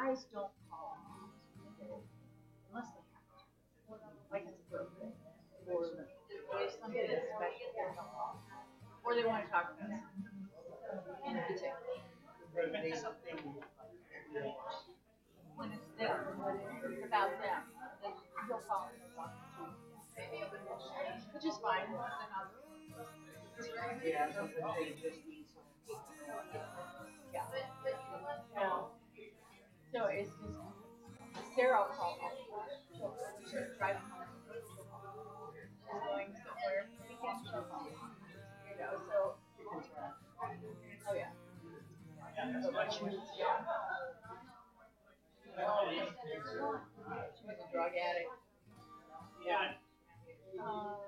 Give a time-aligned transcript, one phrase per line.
[0.00, 0.96] guys don't call
[2.72, 3.44] unless they have to.
[4.32, 5.12] Like it's birthday
[5.68, 5.92] or
[6.56, 8.40] there's something special they.
[9.04, 10.00] Or they want to talk about something
[11.28, 12.00] in particular.
[12.56, 13.36] They, something.
[15.56, 17.60] When it's them, when it's about them,
[18.00, 18.12] then
[18.48, 19.04] they'll call you.
[21.34, 21.92] Which is fine.
[24.04, 25.20] Yeah, something they just
[29.92, 30.54] So it's just,
[31.98, 32.18] home.
[32.94, 33.10] She'll,
[33.42, 34.22] she's driving home.
[34.46, 37.90] She's going somewhere, weekend, she'll call.
[37.90, 39.34] You know, so,
[41.10, 41.34] oh yeah.
[42.94, 43.14] She was.
[47.50, 48.30] A drug addict.
[49.44, 49.74] Yeah.
[50.54, 50.99] Uh,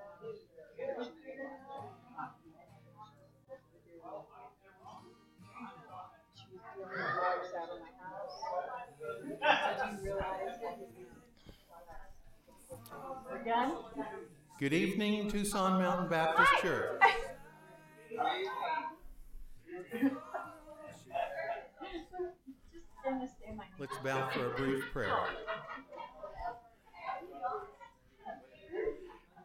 [13.44, 13.72] We're done?
[14.60, 17.00] Good evening, Tucson Mountain Baptist Church.
[22.72, 23.72] Just gonna say my name.
[23.78, 25.16] Let's bow for a brief prayer.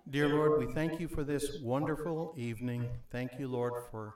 [0.09, 2.87] Dear Lord, we thank you for this wonderful evening.
[3.11, 4.15] Thank you, Lord, for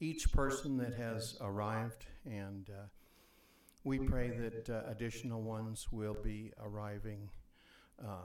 [0.00, 2.86] each person that has arrived, and uh,
[3.84, 7.30] we pray that uh, additional ones will be arriving.
[8.02, 8.22] Uh,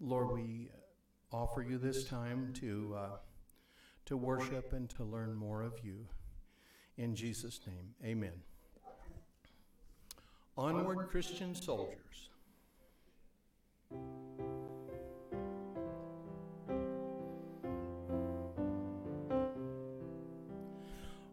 [0.00, 0.70] Lord, we
[1.30, 3.16] offer you this time to uh,
[4.06, 6.06] to worship and to learn more of you.
[6.96, 8.32] In Jesus' name, Amen.
[10.56, 12.30] Onward, Christian soldiers.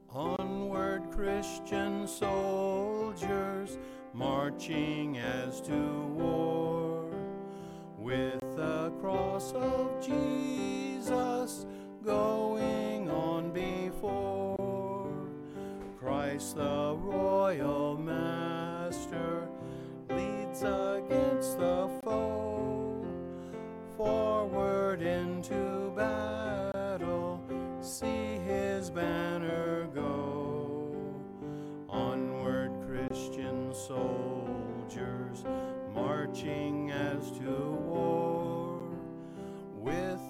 [0.10, 3.78] Onward, Christian soldiers,
[4.14, 5.74] marching as to
[6.16, 7.12] war,
[7.98, 8.37] with
[9.18, 11.66] cross of Jesus
[12.06, 15.28] going on before.
[16.00, 19.48] Christ the royal master
[20.10, 23.04] leads against the foe.
[23.96, 27.42] Forward into battle,
[27.82, 30.94] see his banner go.
[31.90, 35.44] Onward, Christian soldiers,
[35.96, 37.87] marching as to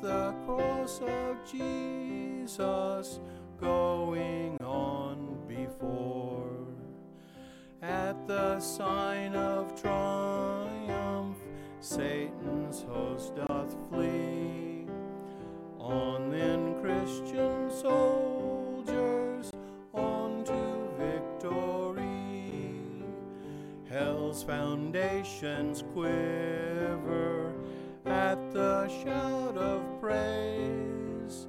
[0.08, 3.20] the cross of Jesus
[3.60, 6.48] going on before.
[7.82, 11.38] At the sign of triumph,
[11.82, 14.88] Satan's host doth flee.
[15.78, 19.52] On then, Christian soldiers,
[19.94, 22.54] on to victory.
[23.90, 27.54] Hell's foundations quiver
[28.06, 31.46] at the shout of praise.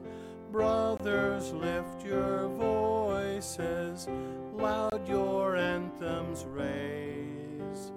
[0.52, 4.06] Brothers, lift your voices,
[4.52, 7.92] loud your anthems raise.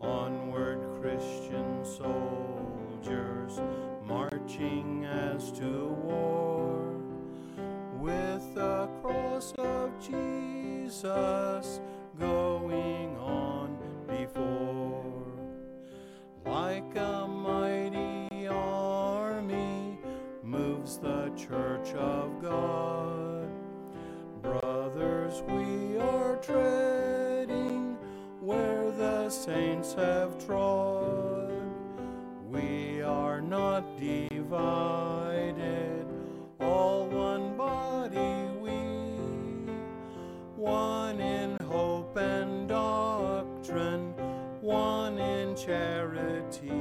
[0.00, 3.60] Onward, Christian soldiers,
[4.06, 6.96] marching as to war.
[7.98, 11.80] With the cross of Jesus
[12.18, 13.76] going on
[14.06, 15.26] before.
[16.46, 17.28] Like a
[21.38, 23.48] church of God.
[24.42, 27.96] Brothers, we are treading
[28.40, 31.52] where the saints have trod.
[32.50, 36.06] We are not divided,
[36.58, 38.72] all one body we,
[40.56, 44.12] one in hope and doctrine,
[44.60, 46.72] one in charity.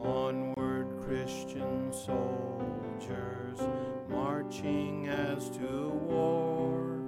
[0.00, 1.92] Onward, Christian
[3.06, 3.60] soldiers,
[4.08, 7.00] marching as to war.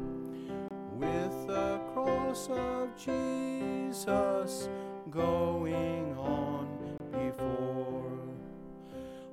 [0.92, 4.68] With the cross of Jesus
[5.10, 8.18] going on before.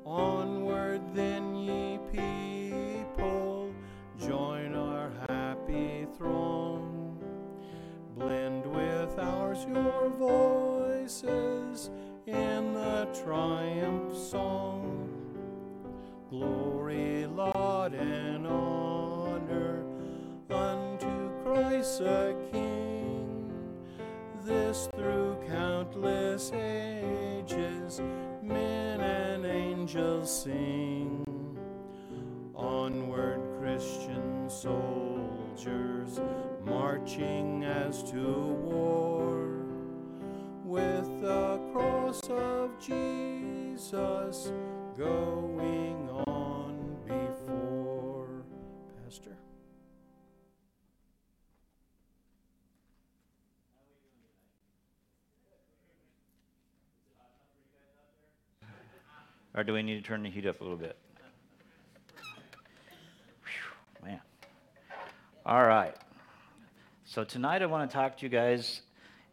[0.05, 3.73] Onward, then, ye people,
[4.19, 7.17] join our happy throng.
[8.15, 11.89] Blend with ours your voices
[12.27, 14.74] in the triumph song.
[16.37, 19.85] Glory, laud, and honor
[20.49, 23.49] unto Christ the King.
[24.43, 28.01] This through countless ages,
[28.43, 31.25] men and angels sing.
[32.53, 36.19] Onward, Christian soldiers,
[36.65, 39.55] marching as to war
[40.65, 44.51] with the cross of Jesus
[44.97, 46.24] going on
[59.55, 60.97] Or do we need to turn the heat up a little bit?
[63.45, 64.19] Whew, man.
[65.45, 65.95] All right.
[67.05, 68.81] So tonight I want to talk to you guys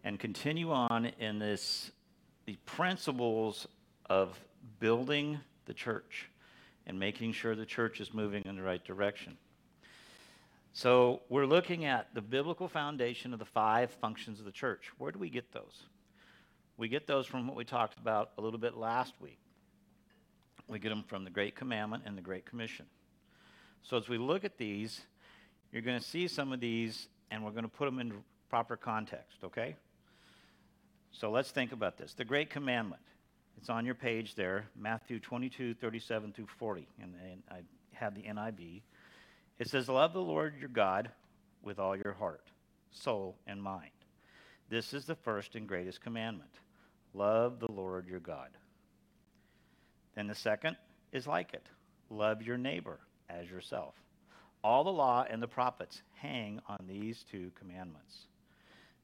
[0.05, 1.91] and continue on in this
[2.47, 3.67] the principles
[4.09, 4.39] of
[4.79, 6.29] building the church
[6.87, 9.37] and making sure the church is moving in the right direction.
[10.73, 14.91] So we're looking at the biblical foundation of the five functions of the church.
[14.99, 15.83] Where do we get those?
[16.77, 19.42] We get those from what we talked about a little bit last week.
[20.73, 22.87] We get them from the Great Commandment and the Great Commission.
[23.83, 25.03] So as we look at these,
[25.71, 28.15] you're going to see some of these and we're going to put them in
[28.49, 29.77] proper context, okay?
[31.13, 32.15] So let's think about this.
[32.15, 33.03] The Great Commandment.
[33.59, 36.89] It's on your page there, Matthew 22, 37 through 40.
[37.03, 37.61] And, and I
[37.93, 38.81] have the NIV.
[39.59, 41.11] It says, Love the Lord your God
[41.63, 42.47] with all your heart,
[42.91, 43.91] soul, and mind.
[44.71, 46.51] This is the first and greatest commandment.
[47.13, 48.49] Love the Lord your God.
[50.15, 50.77] Then the second
[51.13, 51.67] is like it
[52.11, 52.99] love your neighbor
[53.31, 53.95] as yourself.
[54.63, 58.27] All the law and the prophets hang on these two commandments.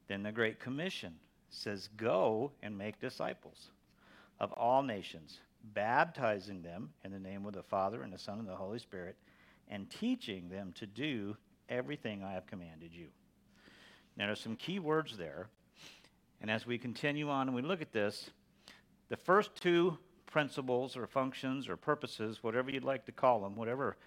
[0.07, 1.15] Then the Great Commission
[1.49, 3.71] says, Go and make disciples
[4.39, 5.39] of all nations,
[5.73, 9.17] baptizing them in the name of the Father and the Son and the Holy Spirit,
[9.67, 11.35] and teaching them to do
[11.67, 13.07] everything I have commanded you.
[14.15, 15.47] Now, there's some key words there.
[16.41, 18.29] And as we continue on and we look at this,
[19.09, 19.97] the first two
[20.29, 23.97] principles or functions or purposes, whatever you'd like to call them, whatever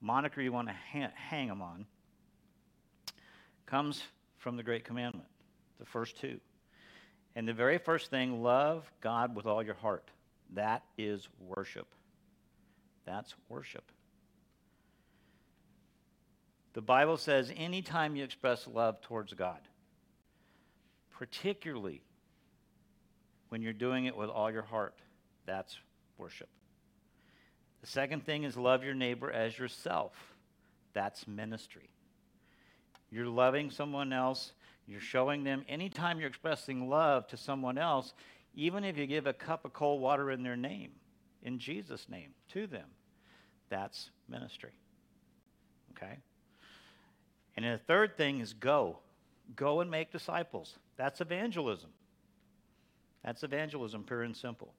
[0.00, 1.86] moniker you want to ha- hang them on,
[3.66, 4.02] comes
[4.38, 5.28] from the Great Commandment,
[5.78, 6.40] the first two.
[7.34, 10.08] And the very first thing, love God with all your heart.
[10.54, 11.86] That is worship.
[13.04, 13.84] That's worship.
[16.72, 19.60] The Bible says anytime you express love towards God,
[21.18, 22.02] particularly
[23.48, 24.94] when you're doing it with all your heart,
[25.46, 25.78] that's
[26.18, 26.48] worship.
[27.80, 30.12] The second thing is love your neighbor as yourself.
[30.92, 31.90] That's ministry.
[33.10, 34.52] You're loving someone else,
[34.86, 38.12] you're showing them, anytime you're expressing love to someone else,
[38.54, 40.90] even if you give a cup of cold water in their name,
[41.42, 42.88] in Jesus' name, to them,
[43.68, 44.72] that's ministry.
[45.92, 46.18] Okay?
[47.56, 48.98] And the third thing is go.
[49.54, 50.78] Go and make disciples.
[50.96, 51.90] That's evangelism.
[53.24, 54.74] That's evangelism, pure and simple.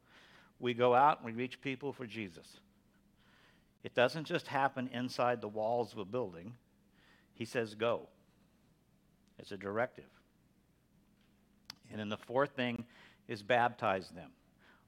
[0.59, 2.59] We go out and we reach people for Jesus.
[3.83, 6.53] It doesn't just happen inside the walls of a building.
[7.33, 8.07] He says, go.
[9.37, 10.09] It's a directive.
[11.91, 12.85] And then the fourth thing
[13.27, 14.31] is baptize them.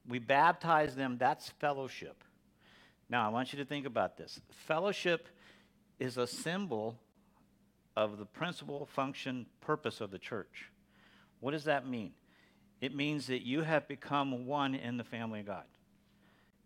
[0.08, 2.24] We baptize them, that's fellowship.
[3.10, 4.42] Now, I want you to think about this.
[4.50, 5.28] Fellowship
[6.00, 6.98] is a symbol
[7.96, 10.72] of the principal function, purpose of the church.
[11.40, 12.12] What does that mean?
[12.82, 15.66] It means that you have become one in the family of God.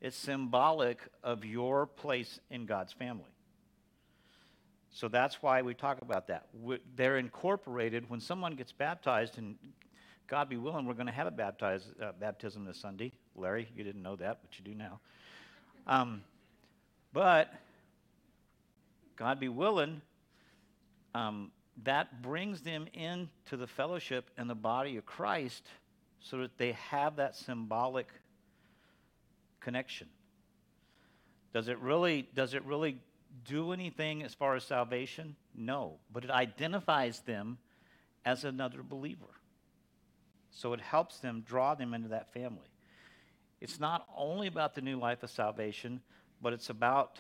[0.02, 3.32] It's symbolic of your place in God's family.
[4.92, 6.48] So that's why we talk about that.
[6.96, 9.56] They're incorporated when someone gets baptized, and
[10.28, 11.66] God be willing, we're going to have a
[12.02, 13.12] uh, baptism this Sunday.
[13.36, 15.00] Larry, you didn't know that, but you do now.
[15.88, 16.22] Um,
[17.12, 17.52] but
[19.16, 20.02] God be willing,
[21.16, 21.52] um,
[21.84, 25.64] that brings them into the fellowship and the body of Christ
[26.24, 28.08] so that they have that symbolic
[29.60, 30.08] connection.
[31.54, 32.98] Does it really, does it really
[33.46, 35.36] do anything as far as salvation?
[35.54, 36.00] No.
[36.12, 37.58] But it identifies them
[38.26, 39.26] as another believer.
[40.50, 42.70] So it helps them draw them into that family.
[43.60, 46.02] It's not only about the new life of salvation,
[46.42, 47.20] but it's about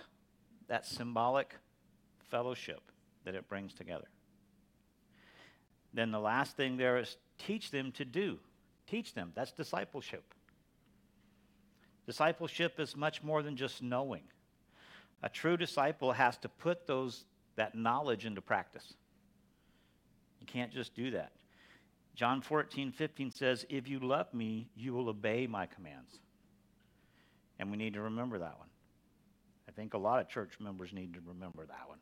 [0.67, 1.55] that symbolic
[2.29, 2.81] fellowship
[3.25, 4.07] that it brings together.
[5.93, 8.39] Then the last thing there is teach them to do.
[8.87, 9.31] Teach them.
[9.35, 10.23] That's discipleship.
[12.05, 14.23] Discipleship is much more than just knowing.
[15.21, 17.25] A true disciple has to put those,
[17.55, 18.93] that knowledge into practice.
[20.39, 21.31] You can't just do that.
[22.15, 26.19] John 14, 15 says, If you love me, you will obey my commands.
[27.57, 28.67] And we need to remember that one.
[29.67, 31.99] I think a lot of church members need to remember that one.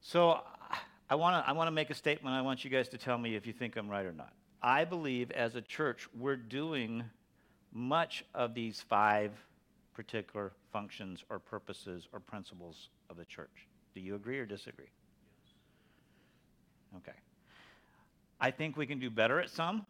[0.00, 0.40] So
[1.10, 2.34] I want to I want to make a statement.
[2.34, 4.32] I want you guys to tell me if you think I'm right or not.
[4.62, 7.04] I believe as a church, we're doing
[7.72, 9.32] much of these five
[9.94, 13.66] particular functions or purposes or principles of the church.
[13.94, 14.90] Do you agree or disagree?
[16.96, 17.16] Okay.
[18.40, 19.84] I think we can do better at some,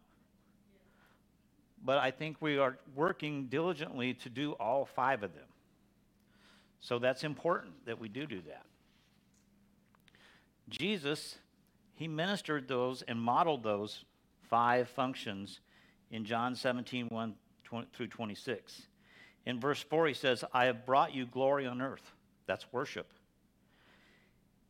[1.84, 5.44] but I think we are working diligently to do all five of them.
[6.80, 8.64] So that's important that we do do that.
[10.68, 11.36] Jesus,
[11.94, 14.04] he ministered those and modeled those
[14.48, 15.60] five functions
[16.10, 17.34] in John 17, 1
[17.92, 18.82] through 26.
[19.46, 22.12] In verse 4, he says, I have brought you glory on earth.
[22.46, 23.12] That's worship.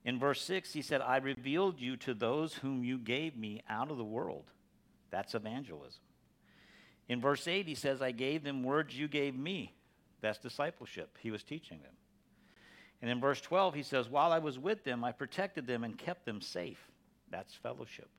[0.05, 3.91] In verse 6, he said, I revealed you to those whom you gave me out
[3.91, 4.45] of the world.
[5.11, 6.01] That's evangelism.
[7.09, 9.75] In verse 8, he says, I gave them words you gave me.
[10.21, 11.17] That's discipleship.
[11.21, 11.93] He was teaching them.
[13.01, 15.97] And in verse 12, he says, While I was with them, I protected them and
[15.97, 16.89] kept them safe.
[17.31, 18.11] That's fellowship.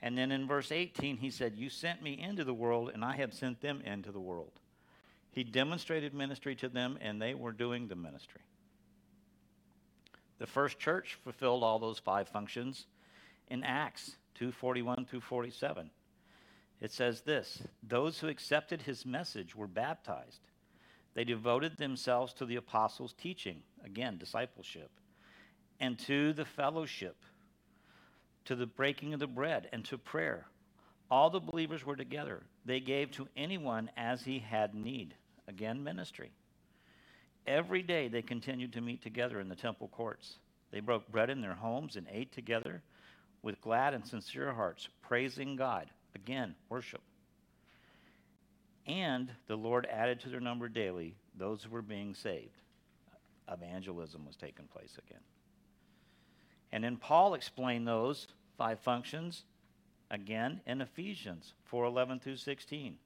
[0.00, 3.16] And then in verse 18, he said, You sent me into the world, and I
[3.16, 4.52] have sent them into the world.
[5.30, 8.42] He demonstrated ministry to them, and they were doing the ministry.
[10.38, 12.86] The first church fulfilled all those five functions
[13.48, 15.90] in Acts 2:41 through 47.
[16.80, 20.42] It says this, those who accepted his message were baptized.
[21.14, 24.92] They devoted themselves to the apostles' teaching, again, discipleship,
[25.80, 27.16] and to the fellowship,
[28.48, 30.46] to the breaking of the bread, and to prayer.
[31.10, 32.42] All the believers were together.
[32.64, 35.14] They gave to anyone as he had need.
[35.46, 36.30] Again, ministry.
[37.46, 40.38] Every day they continued to meet together in the temple courts.
[40.70, 42.82] They broke bread in their homes and ate together
[43.42, 45.90] with glad and sincere hearts, praising God.
[46.14, 47.02] Again, worship.
[48.86, 52.56] And the Lord added to their number daily those who were being saved.
[53.50, 55.20] Evangelism was taking place again.
[56.72, 58.26] And then Paul explained those
[58.58, 59.44] five functions
[60.10, 62.98] again in Ephesians 4:11 through 16.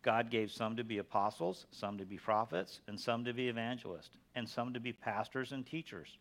[0.00, 4.16] God gave some to be apostles, some to be prophets, and some to be evangelists,
[4.34, 6.18] and some to be pastors and teachers,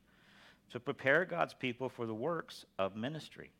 [0.71, 3.51] to prepare God's people for the works of ministry,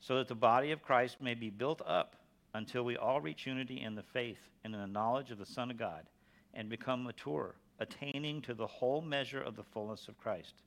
[0.00, 2.16] so that the body of Christ may be built up
[2.54, 5.70] until we all reach unity in the faith and in the knowledge of the Son
[5.70, 6.08] of God,
[6.54, 10.62] and become mature, attaining to the whole measure of the fullness of Christ.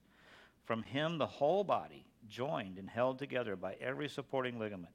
[0.65, 4.93] From him, the whole body, joined and held together by every supporting ligament,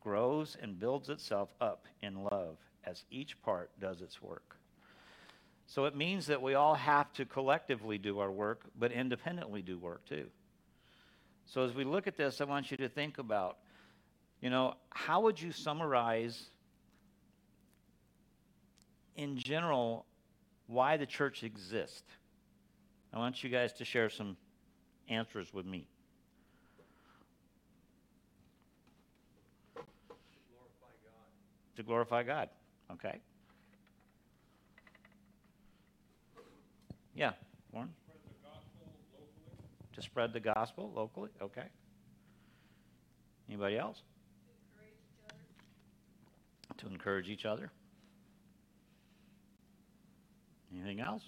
[0.00, 4.56] grows and builds itself up in love as each part does its work.
[5.66, 9.78] So it means that we all have to collectively do our work, but independently do
[9.78, 10.26] work too.
[11.46, 13.58] So as we look at this, I want you to think about,
[14.40, 16.50] you know, how would you summarize
[19.16, 20.04] in general
[20.66, 22.02] why the church exists?
[23.12, 24.36] I want you guys to share some
[25.08, 25.86] answers with me.
[31.76, 32.48] To glorify God.
[32.92, 33.18] Okay.
[37.14, 37.32] Yeah,
[37.72, 37.90] Warren?
[39.94, 41.30] To spread the gospel locally?
[41.40, 41.66] Okay.
[43.48, 44.02] Anybody else?
[46.78, 47.70] To encourage each other.
[50.72, 51.22] Anything else?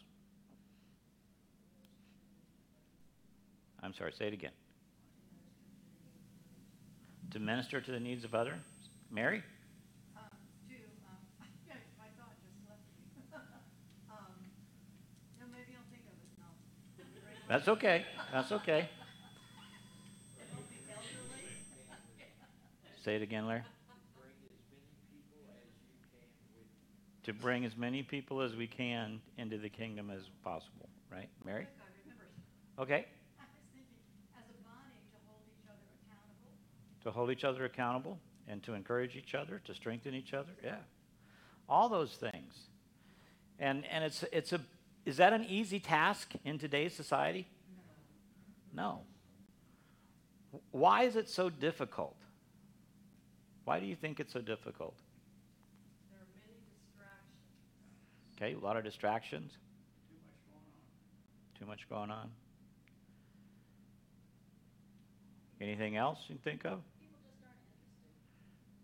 [3.82, 4.52] I'm sorry, say it again.
[7.32, 8.58] To minister to the needs of others?
[9.10, 9.42] Mary?
[10.16, 10.30] Um, um,
[17.48, 18.04] That's um, okay.
[18.32, 18.88] That's okay.
[23.04, 23.62] Say it again, Larry.
[27.24, 31.28] To bring as many people as we can into the kingdom as possible, right?
[31.44, 31.66] Mary?
[32.78, 33.06] Okay.
[37.06, 40.50] To hold each other accountable and to encourage each other, to strengthen each other.
[40.64, 40.78] Yeah.
[41.68, 42.52] All those things.
[43.60, 44.60] And and it's it's a
[45.04, 47.46] is that an easy task in today's society?
[48.74, 49.02] No.
[50.72, 52.16] Why is it so difficult?
[53.66, 54.96] Why do you think it's so difficult?
[56.10, 58.36] There are many distractions.
[58.36, 59.52] Okay, a lot of distractions.
[60.10, 61.60] Too much going on.
[61.60, 62.30] Too much going on.
[65.60, 66.80] Anything else you think of?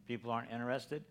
[0.06, 1.04] People aren't interested.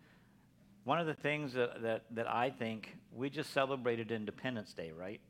[0.84, 5.22] One of the things that, that, that I think, we just celebrated Independence Day, right?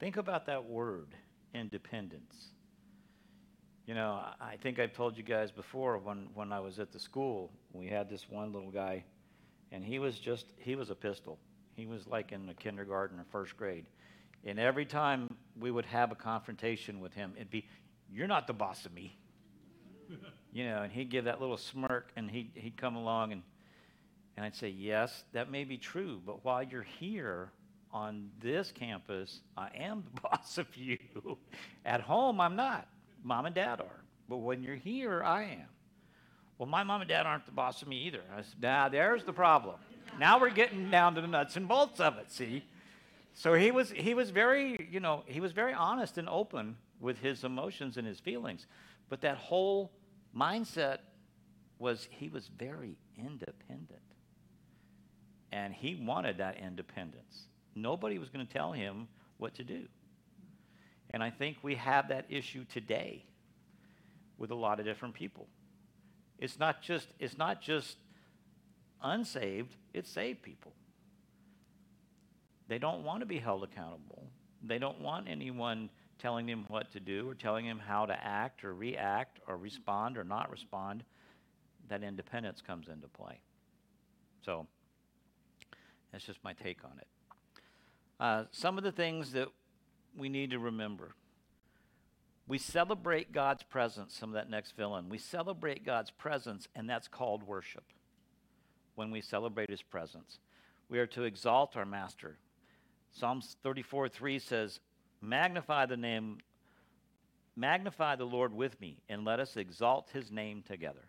[0.00, 1.08] Think about that word,
[1.54, 2.48] independence.
[3.86, 6.98] You know, I think I've told you guys before when, when I was at the
[6.98, 9.04] school, we had this one little guy,
[9.72, 11.38] and he was just, he was a pistol.
[11.74, 13.86] He was like in the kindergarten or first grade.
[14.44, 15.28] And every time
[15.58, 17.66] we would have a confrontation with him, it'd be,
[18.10, 19.18] You're not the boss of me.
[20.52, 23.42] you know, and he'd give that little smirk, and he'd, he'd come along and
[24.36, 27.50] and I'd say, Yes, that may be true, but while you're here
[27.92, 30.98] on this campus, I am the boss of you.
[31.84, 32.88] At home, I'm not.
[33.22, 34.04] Mom and dad are.
[34.28, 35.68] But when you're here, I am.
[36.58, 38.22] Well, my mom and dad aren't the boss of me either.
[38.34, 39.76] I said, Now, there's the problem.
[40.18, 42.64] Now we're getting down to the nuts and bolts of it, see?
[43.34, 47.18] So he was, he was very, you know, he was very honest and open with
[47.18, 48.66] his emotions and his feelings.
[49.08, 49.90] But that whole
[50.36, 50.98] mindset
[51.78, 54.00] was he was very independent.
[55.50, 57.48] And he wanted that independence.
[57.74, 59.86] Nobody was going to tell him what to do.
[61.10, 63.24] And I think we have that issue today
[64.38, 65.46] with a lot of different people.
[66.38, 67.96] It's not just, it's not just
[69.02, 70.72] unsaved, it's saved people.
[72.68, 74.30] They don't want to be held accountable.
[74.62, 75.90] They don't want anyone
[76.22, 80.16] telling them what to do or telling them how to act or react or respond
[80.16, 81.02] or not respond.
[81.88, 83.40] That independence comes into play.
[84.44, 84.66] So
[86.12, 87.06] that's just my take on it.
[88.20, 89.48] Uh, some of the things that
[90.16, 91.16] we need to remember.
[92.46, 95.08] We celebrate God's presence, some of that next fill in.
[95.08, 97.84] We celebrate God's presence, and that's called worship
[98.94, 100.38] when we celebrate his presence.
[100.88, 102.38] We are to exalt our master.
[103.10, 104.80] Psalms 34 3 says,
[105.22, 106.38] Magnify the name,
[107.54, 111.08] magnify the Lord with me, and let us exalt his name together.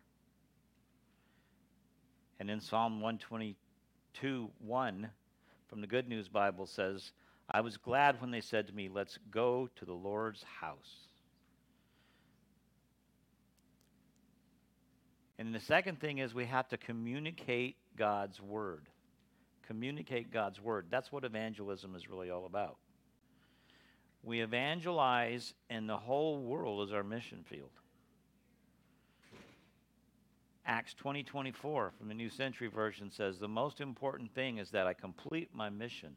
[2.40, 5.10] And in Psalm 122 1
[5.68, 7.12] from the Good News Bible says,
[7.50, 11.08] I was glad when they said to me, Let's go to the Lord's house.
[15.40, 18.88] And the second thing is we have to communicate God's word.
[19.68, 20.86] Communicate God's word.
[20.90, 22.78] That's what evangelism is really all about.
[24.24, 27.72] We evangelize, and the whole world is our mission field.
[30.66, 34.88] Acts 20 24 from the New Century Version says, The most important thing is that
[34.88, 36.16] I complete my mission,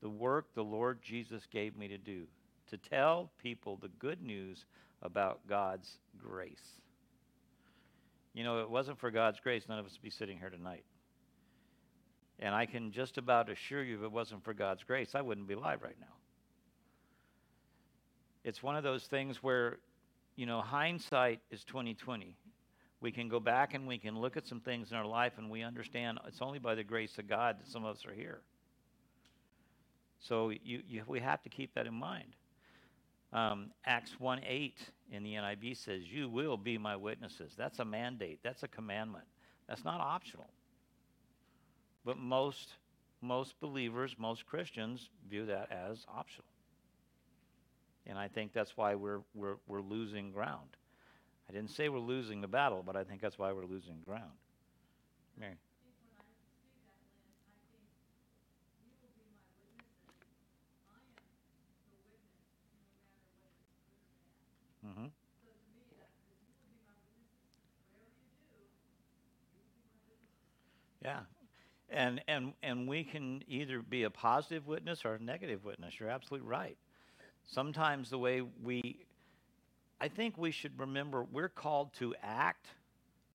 [0.00, 2.26] the work the Lord Jesus gave me to do,
[2.70, 4.64] to tell people the good news
[5.02, 6.80] about God's grace.
[8.32, 10.84] You know, it wasn't for God's grace, none of us would be sitting here tonight.
[12.38, 15.46] And I can just about assure you, if it wasn't for God's grace, I wouldn't
[15.46, 16.06] be alive right now.
[18.44, 19.78] It's one of those things where,
[20.36, 22.36] you know, hindsight is 2020.
[23.00, 25.50] We can go back and we can look at some things in our life and
[25.50, 28.40] we understand it's only by the grace of God that some of us are here.
[30.20, 32.36] So you, you, we have to keep that in mind.
[33.32, 34.78] Um, Acts 1 8
[35.10, 37.52] in the NIV says, You will be my witnesses.
[37.56, 39.24] That's a mandate, that's a commandment.
[39.68, 40.48] That's not optional.
[42.04, 42.74] But most,
[43.22, 46.46] most believers, most Christians view that as optional.
[48.06, 50.76] And I think that's why we're, we're, we're losing ground.
[51.48, 54.32] I didn't say we're losing the battle, but I think that's why we're losing ground.
[55.38, 55.54] Mary.
[64.86, 65.06] Mm-hmm.
[71.04, 71.20] Yeah.
[71.90, 75.94] And, and, and we can either be a positive witness or a negative witness.
[76.00, 76.76] You're absolutely right.
[77.46, 79.06] Sometimes the way we,
[80.00, 82.66] I think we should remember we're called to act,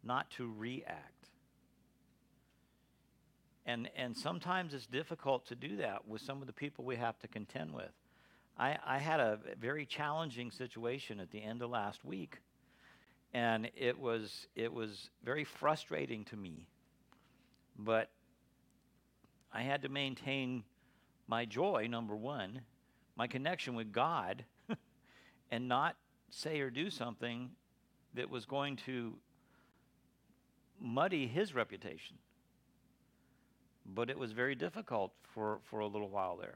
[0.03, 1.29] not to react.
[3.65, 7.19] And, and sometimes it's difficult to do that with some of the people we have
[7.19, 7.91] to contend with.
[8.57, 12.39] I, I had a very challenging situation at the end of last week,
[13.33, 16.67] and it was, it was very frustrating to me.
[17.77, 18.09] But
[19.53, 20.63] I had to maintain
[21.27, 22.61] my joy, number one,
[23.19, 24.45] my connection with God,
[25.51, 25.97] and not
[26.29, 27.49] say or do something
[28.13, 29.13] that was going to
[30.79, 32.15] muddy his reputation.
[33.86, 36.55] But it was very difficult for, for a little while there.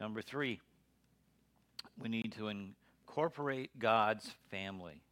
[0.00, 0.60] Number three,
[2.00, 5.02] we need to incorporate God's family.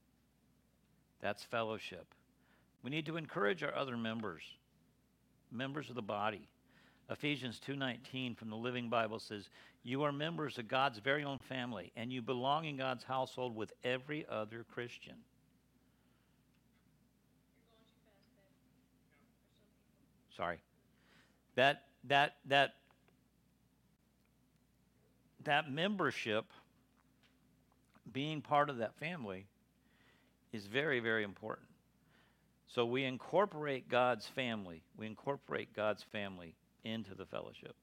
[1.20, 2.06] That's fellowship.
[2.84, 4.44] We need to encourage our other members,
[5.50, 6.46] members of the body.
[7.08, 9.48] Ephesians 2:19 from the Living Bible says,
[9.82, 13.72] "You are members of God's very own family, and you belong in God's household with
[13.84, 15.24] every other Christian."
[20.30, 20.60] Sorry.
[21.54, 22.76] That that that
[25.44, 26.52] that membership,
[28.10, 29.46] being part of that family,
[30.52, 31.68] is very, very important.
[32.66, 34.82] So we incorporate God's family.
[34.96, 36.56] We incorporate God's family
[36.86, 37.74] into the fellowship.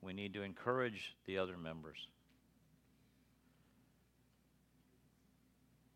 [0.00, 1.96] We need to encourage the other members.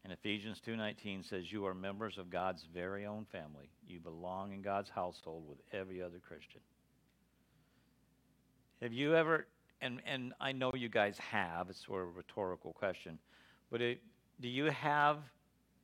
[0.04, 3.68] And Ephesians 2:19 says you are members of God's very own family.
[3.86, 6.62] You belong in God's household with every other Christian.
[8.80, 9.46] Have you ever,
[9.82, 13.18] and, and I know you guys have, it's sort of a rhetorical question,
[13.70, 14.00] But it,
[14.40, 15.18] do you have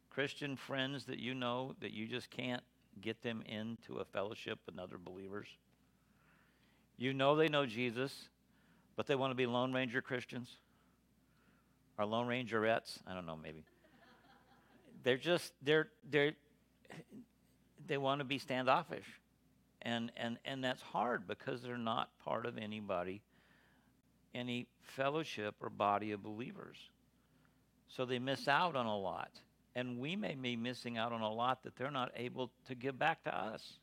[0.09, 2.63] Christian friends that you know that you just can't
[3.01, 5.49] get them into a fellowship with other believers?
[6.97, 8.29] You know they know Jesus,
[8.97, 10.49] but they want to be Lone Ranger Christians?
[11.99, 12.99] Or Lone Rangerettes?
[13.07, 13.65] I don't know, maybe.
[15.03, 16.33] they're just, they're, they're,
[17.87, 19.07] they want to be standoffish.
[19.83, 23.23] And, and, and that's hard because they're not part of anybody,
[24.35, 26.79] any fellowship or body of believers.
[27.89, 29.31] So they miss out on a lot.
[29.77, 32.99] And we may be missing out on a lot that they're not able to give
[32.99, 33.79] back to us.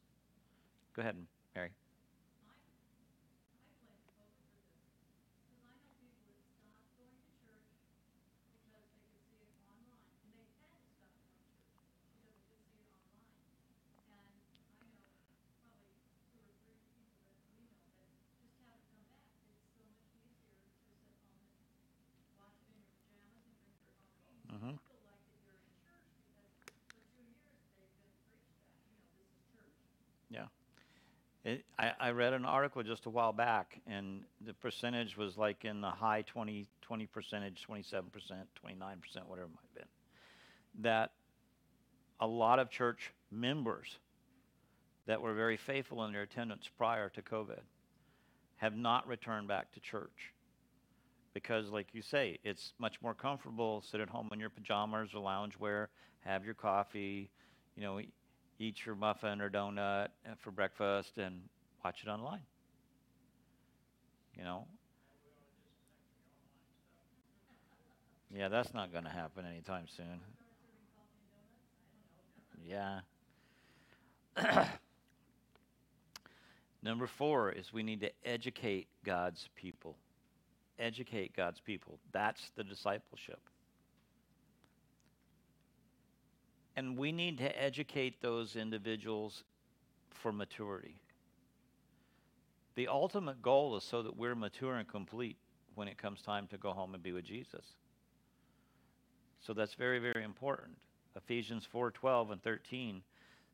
[0.95, 1.15] Go ahead,
[1.55, 1.71] Mary.
[24.53, 24.75] Mm-hmm.
[30.29, 30.45] Yeah.
[31.43, 35.65] It, I, I read an article just a while back, and the percentage was like
[35.65, 38.03] in the high 20, 20 percentage, 27%, 29%,
[39.27, 40.83] whatever it might have been.
[40.83, 41.11] That
[42.19, 43.97] a lot of church members
[45.07, 47.61] that were very faithful in their attendance prior to COVID
[48.57, 50.33] have not returned back to church
[51.33, 55.21] because like you say it's much more comfortable sit at home in your pajamas or
[55.21, 55.87] loungewear
[56.19, 57.29] have your coffee
[57.75, 57.99] you know
[58.61, 61.41] eat your muffin or donut uh, for breakfast and
[61.83, 62.41] watch it online.
[64.37, 64.67] You know?
[68.33, 70.21] Yeah that's not going to happen anytime soon.
[72.65, 72.99] Yeah.
[76.83, 79.95] Number four is we need to educate god's people.
[80.79, 81.99] Educate God's people.
[82.11, 83.39] That's the discipleship.
[86.75, 89.43] And we need to educate those individuals
[90.09, 91.01] for maturity.
[92.75, 95.37] The ultimate goal is so that we're mature and complete
[95.75, 97.65] when it comes time to go home and be with Jesus.
[99.41, 100.77] So that's very, very important.
[101.15, 103.01] Ephesians 4 12 and 13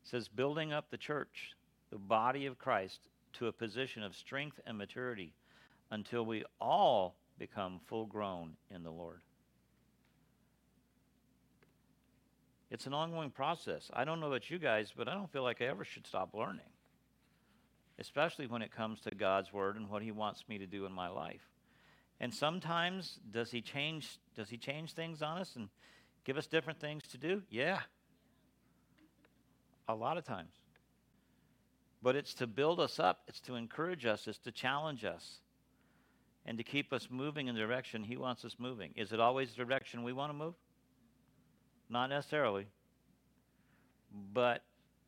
[0.04, 1.56] says, building up the church,
[1.90, 3.00] the body of Christ,
[3.34, 5.34] to a position of strength and maturity
[5.90, 9.20] until we all become full grown in the Lord.
[12.70, 13.90] It's an ongoing process.
[13.94, 16.34] I don't know about you guys, but I don't feel like I ever should stop
[16.34, 16.68] learning,
[17.98, 20.92] especially when it comes to God's word and what He wants me to do in
[20.92, 21.48] my life.
[22.20, 24.18] And sometimes, does He change?
[24.36, 25.68] Does He change things on us and
[26.24, 27.42] give us different things to do?
[27.48, 27.80] Yeah,
[29.88, 30.52] a lot of times.
[32.02, 33.22] But it's to build us up.
[33.28, 34.28] It's to encourage us.
[34.28, 35.40] It's to challenge us
[36.44, 38.92] and to keep us moving in the direction He wants us moving.
[38.94, 40.54] Is it always the direction we want to move?
[41.90, 42.66] Not necessarily,
[44.32, 44.62] but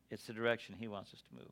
[0.09, 1.51] it's the direction He wants us to move.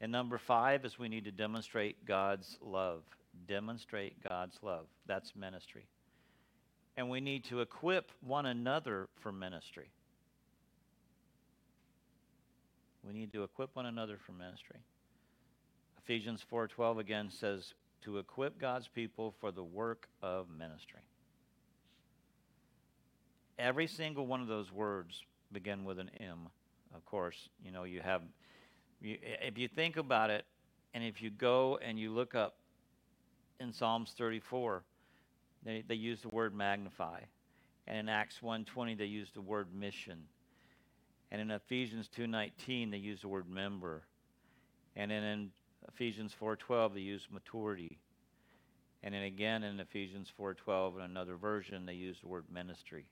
[0.00, 3.02] And number five is we need to demonstrate God's love.
[3.46, 4.86] Demonstrate God's love.
[5.06, 5.86] That's ministry.
[6.96, 9.90] And we need to equip one another for ministry.
[13.06, 14.80] We need to equip one another for ministry.
[15.98, 21.02] Ephesians 4:12 again says to equip God's people for the work of ministry.
[23.58, 26.48] Every single one of those words begin with an M.
[26.94, 28.22] Of course, you know, you have,
[29.00, 30.44] you, if you think about it,
[30.94, 32.56] and if you go and you look up
[33.60, 34.82] in Psalms 34,
[35.64, 37.20] they, they use the word magnify.
[37.86, 40.24] And in Acts 1.20, they use the word mission.
[41.30, 44.02] And in Ephesians 2.19, they use the word member.
[44.94, 45.50] And in, in
[45.88, 47.98] Ephesians 4:12 they use maturity.
[49.02, 53.06] And then again in Ephesians 4:12 in another version they use the word ministry.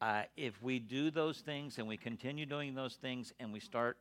[0.00, 3.98] Uh, if we do those things and we continue doing those things and we start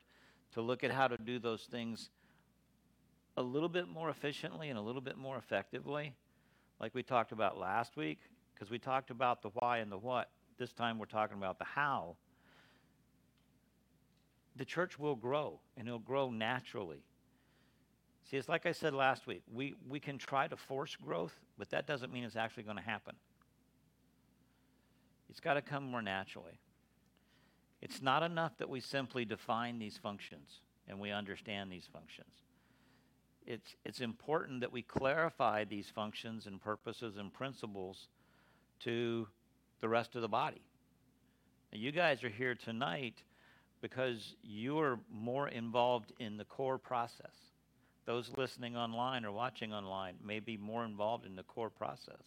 [0.54, 2.10] to look at how to do those things
[3.36, 6.14] a little bit more efficiently and a little bit more effectively,
[6.80, 8.20] like we talked about last week,
[8.54, 10.30] because we talked about the why and the what.
[10.58, 12.16] This time we're talking about the how
[14.56, 17.04] the church will grow and it'll grow naturally.
[18.30, 19.44] See, it's like I said last week.
[19.52, 22.84] We, we can try to force growth, but that doesn't mean it's actually going to
[22.84, 23.16] happen.
[25.38, 26.60] It's got to come more naturally.
[27.80, 32.34] It's not enough that we simply define these functions and we understand these functions.
[33.46, 38.08] It's, it's important that we clarify these functions and purposes and principles
[38.80, 39.28] to
[39.80, 40.64] the rest of the body.
[41.72, 43.22] Now, you guys are here tonight
[43.80, 47.36] because you are more involved in the core process,
[48.08, 52.24] those listening online or watching online may be more involved in the core process.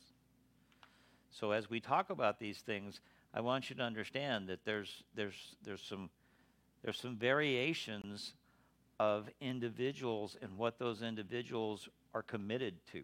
[1.30, 3.00] So as we talk about these things,
[3.32, 6.10] I want you to understand that there's there's there's some
[6.82, 8.34] there's some variations
[8.98, 12.98] of individuals and what those individuals are committed to.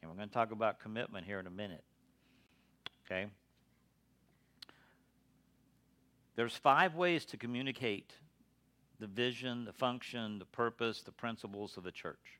[0.00, 1.82] And we're going to talk about commitment here in a minute.
[3.06, 3.26] Okay?
[6.36, 8.12] There's five ways to communicate
[9.00, 12.38] the vision, the function, the purpose, the principles of the church.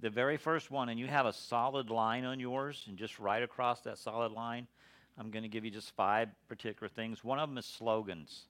[0.00, 3.42] The very first one, and you have a solid line on yours, and just right
[3.42, 4.68] across that solid line,
[5.18, 7.24] I'm going to give you just five particular things.
[7.24, 8.42] One of them is slogans.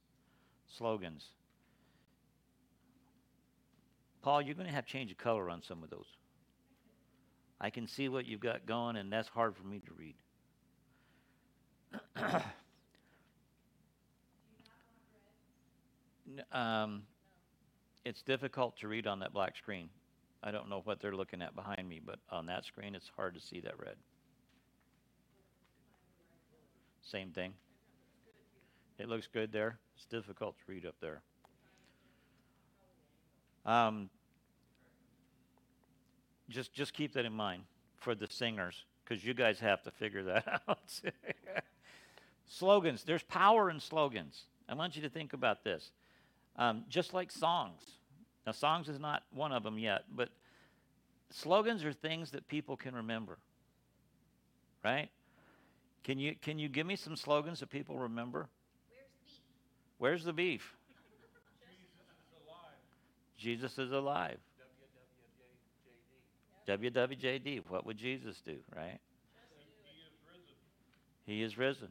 [0.76, 1.24] Slogans.
[4.20, 6.06] Paul, you're going to have change of color on some of those.
[7.60, 10.14] I can see what you've got going, and that's hard for me to read.
[16.52, 17.02] Um,
[18.04, 19.88] it's difficult to read on that black screen.
[20.42, 23.34] I don't know what they're looking at behind me, but on that screen, it's hard
[23.34, 23.96] to see that red.
[27.02, 27.54] Same thing.
[28.98, 29.78] It looks good there.
[29.96, 31.22] It's difficult to read up there.
[33.64, 34.08] Um,
[36.48, 37.62] just just keep that in mind
[37.96, 40.78] for the singers, because you guys have to figure that out.
[42.46, 43.04] slogans.
[43.04, 44.44] There's power in slogans.
[44.68, 45.90] I want you to think about this.
[46.56, 47.82] Um, just like songs.
[48.48, 50.30] Now, songs is not one of them yet, but
[51.28, 53.36] slogans are things that people can remember.
[54.82, 55.10] Right?
[56.02, 58.48] Can you can you give me some slogans that people remember?
[59.98, 60.74] Where's the beef?
[61.18, 61.76] Where's the beef?
[63.36, 64.38] Jesus is alive.
[66.66, 67.64] WWJD.
[67.68, 68.98] What would Jesus do, right?
[71.26, 71.90] He is risen.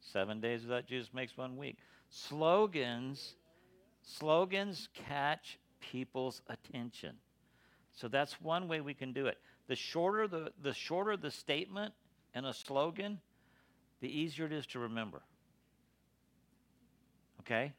[0.00, 1.76] Seven days without Jesus makes one week.
[2.14, 3.34] Slogans,
[4.02, 7.16] slogans catch people's attention.
[7.92, 9.36] So that's one way we can do it.
[9.66, 11.92] The shorter the, the shorter the statement
[12.32, 13.18] and a slogan,
[14.00, 15.22] the easier it is to remember.
[17.40, 17.72] Okay?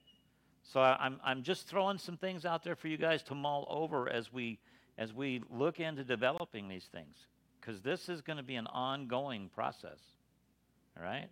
[0.63, 4.09] So I'm, I'm just throwing some things out there for you guys to mull over
[4.09, 4.59] as we
[4.97, 7.15] as we look into developing these things
[7.61, 9.99] because this is going to be an ongoing process.
[10.97, 11.29] All right?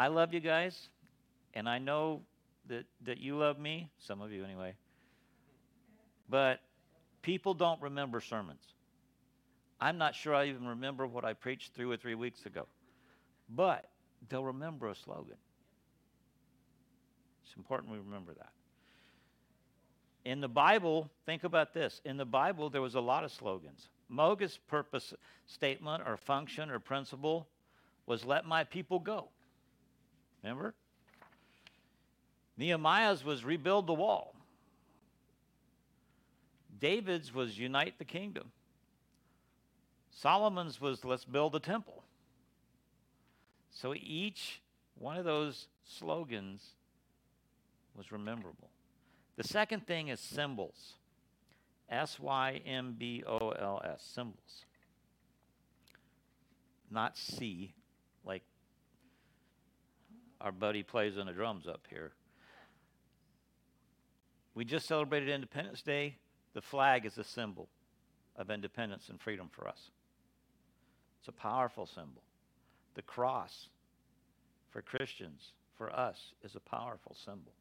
[0.00, 0.88] I love you guys,
[1.52, 2.22] and I know
[2.68, 4.72] that, that you love me, some of you anyway.
[6.26, 6.60] But
[7.20, 8.62] people don't remember sermons.
[9.78, 12.66] I'm not sure I even remember what I preached three or three weeks ago.
[13.50, 13.90] But
[14.30, 15.36] they'll remember a slogan.
[17.44, 18.52] It's important we remember that.
[20.24, 22.00] In the Bible, think about this.
[22.06, 23.90] In the Bible, there was a lot of slogans.
[24.08, 25.12] Moses' purpose
[25.44, 27.48] statement or function or principle
[28.06, 29.28] was let my people go.
[30.42, 30.74] Remember?
[32.56, 34.34] Nehemiah's was rebuild the wall.
[36.78, 38.52] David's was unite the kingdom.
[40.10, 42.02] Solomon's was let's build a temple.
[43.70, 44.60] So each
[44.98, 46.74] one of those slogans
[47.96, 48.70] was rememberable.
[49.36, 50.94] The second thing is symbols.
[51.88, 54.64] S Y M B O L S, symbols.
[56.90, 57.72] Not C,
[58.24, 58.42] like
[60.40, 62.12] our buddy plays on the drums up here.
[64.54, 66.16] We just celebrated Independence Day.
[66.54, 67.68] The flag is a symbol
[68.36, 69.90] of independence and freedom for us.
[71.20, 72.22] It's a powerful symbol.
[72.94, 73.68] The cross
[74.70, 77.52] for Christians, for us, is a powerful symbol.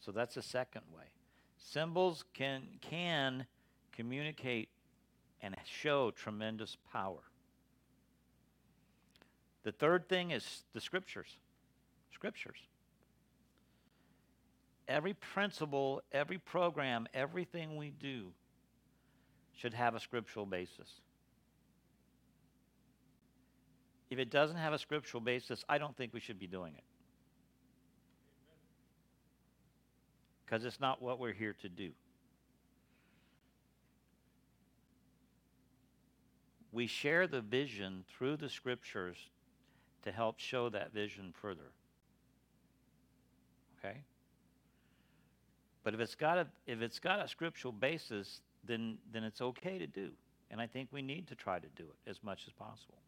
[0.00, 1.04] So that's the second way.
[1.56, 3.46] Symbols can, can
[3.92, 4.68] communicate
[5.40, 7.22] and show tremendous power.
[9.68, 11.28] The third thing is the scriptures.
[12.14, 12.56] Scriptures.
[14.88, 18.32] Every principle, every program, everything we do
[19.54, 20.88] should have a scriptural basis.
[24.08, 26.84] If it doesn't have a scriptural basis, I don't think we should be doing it.
[30.46, 31.90] Because it's not what we're here to do.
[36.72, 39.18] We share the vision through the scriptures
[40.02, 41.72] to help show that vision further.
[43.78, 43.98] Okay?
[45.84, 49.78] But if it's got a if it's got a scriptural basis, then then it's okay
[49.78, 50.10] to do.
[50.50, 52.98] And I think we need to try to do it as much as possible.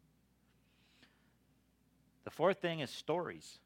[2.23, 3.59] The fourth thing is stories.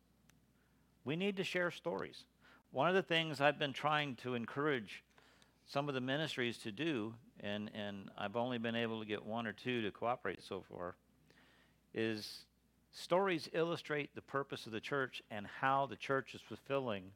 [1.03, 2.23] We need to share stories.
[2.71, 5.03] One of the things I've been trying to encourage
[5.65, 9.47] some of the ministries to do, and, and I've only been able to get one
[9.47, 10.95] or two to cooperate so far,
[11.93, 12.45] is
[12.97, 17.11] Stories illustrate the purpose of the church and how the church is fulfilling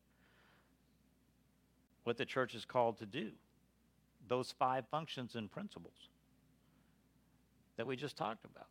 [2.03, 3.31] what the church is called to do.
[4.27, 6.09] Those five functions and principles
[7.77, 8.67] that we just talked about.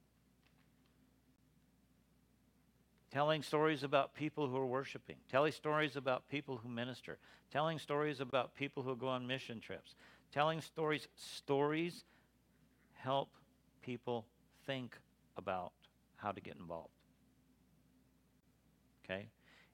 [3.11, 7.17] Telling stories about people who are worshiping, telling stories about people who minister,
[7.51, 9.95] telling stories about people who go on mission trips,
[10.31, 11.09] telling stories.
[11.17, 12.05] Stories
[12.93, 13.31] help
[13.81, 14.27] people
[14.67, 14.95] think
[15.39, 15.73] about
[16.17, 16.91] how to get involved.
[19.09, 19.29] Okay?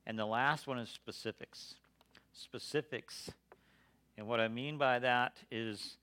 [0.06, 1.74] And the last one is specifics.
[2.32, 3.30] Specifics.
[4.16, 5.96] And what I mean by that is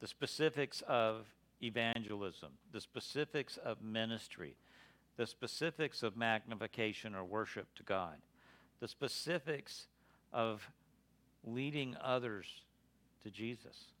[0.00, 1.26] the specifics of
[1.62, 4.56] evangelism, the specifics of ministry,
[5.16, 8.16] the specifics of magnification or worship to God,
[8.80, 9.88] the specifics
[10.32, 10.70] of
[11.44, 12.62] leading others
[13.22, 13.92] to Jesus.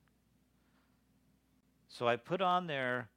[1.88, 3.08] So I put on there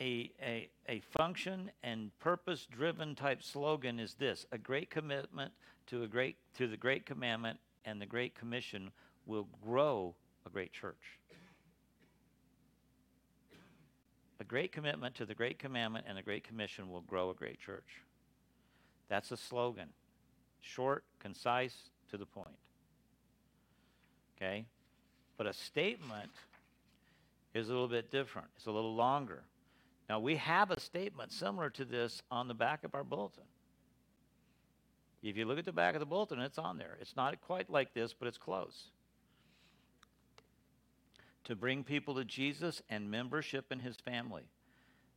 [0.00, 5.52] a, a, a function and purpose driven type slogan is this a great commitment
[5.86, 8.90] to a great to the great commandment and the great commission
[9.26, 10.14] will grow
[10.46, 11.18] a great church.
[14.40, 17.60] A great commitment to the great commandment and the great commission will grow a great
[17.60, 18.02] church.
[19.08, 19.88] That's a slogan.
[20.60, 22.56] Short concise to the point.
[24.36, 24.66] Okay?
[25.36, 26.30] But a statement
[27.54, 28.48] is a little bit different.
[28.56, 29.44] It's a little longer
[30.08, 33.44] now, we have a statement similar to this on the back of our bulletin.
[35.22, 36.98] If you look at the back of the bulletin, it's on there.
[37.00, 38.90] It's not quite like this, but it's close.
[41.44, 44.42] To bring people to Jesus and membership in his family,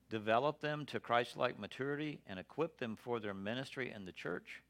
[0.09, 4.63] develop them to Christ like maturity, and equip them for their ministry in the church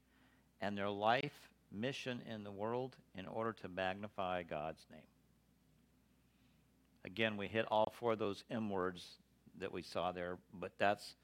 [0.60, 5.00] and their life mission in the world in order to magnify God's name.
[7.04, 9.06] Again, we hit all four of those M words
[9.60, 11.14] that we saw there, but that's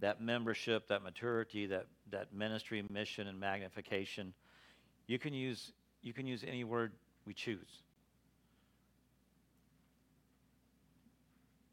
[0.00, 4.34] that membership, that maturity, that, that ministry, mission, and magnification.
[5.06, 6.92] You can use you can use any word
[7.26, 7.82] we choose.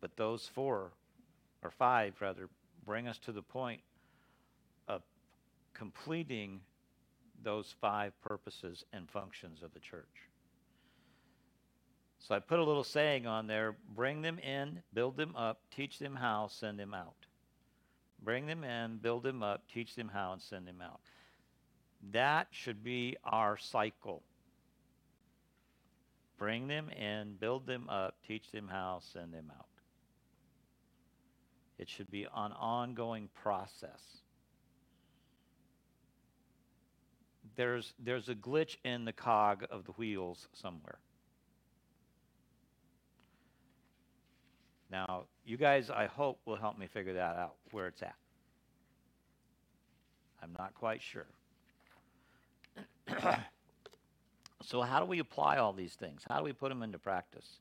[0.01, 0.91] But those four,
[1.61, 2.49] or five rather,
[2.85, 3.81] bring us to the point
[4.87, 5.01] of
[5.73, 6.61] completing
[7.43, 10.29] those five purposes and functions of the church.
[12.23, 15.99] So I put a little saying on there bring them in, build them up, teach
[15.99, 17.25] them how, send them out.
[18.23, 21.01] Bring them in, build them up, teach them how, and send them out.
[22.13, 24.23] That should be our cycle.
[26.37, 29.65] Bring them in, build them up, teach them how, send them out.
[31.77, 34.21] It should be an ongoing process.
[37.57, 40.99] There's, there's a glitch in the cog of the wheels somewhere.
[44.93, 48.13] Now, you guys, I hope, will help me figure that out, where it's at.
[50.39, 51.25] I'm not quite sure.
[54.61, 56.21] so, how do we apply all these things?
[56.29, 57.57] How do we put them into practice?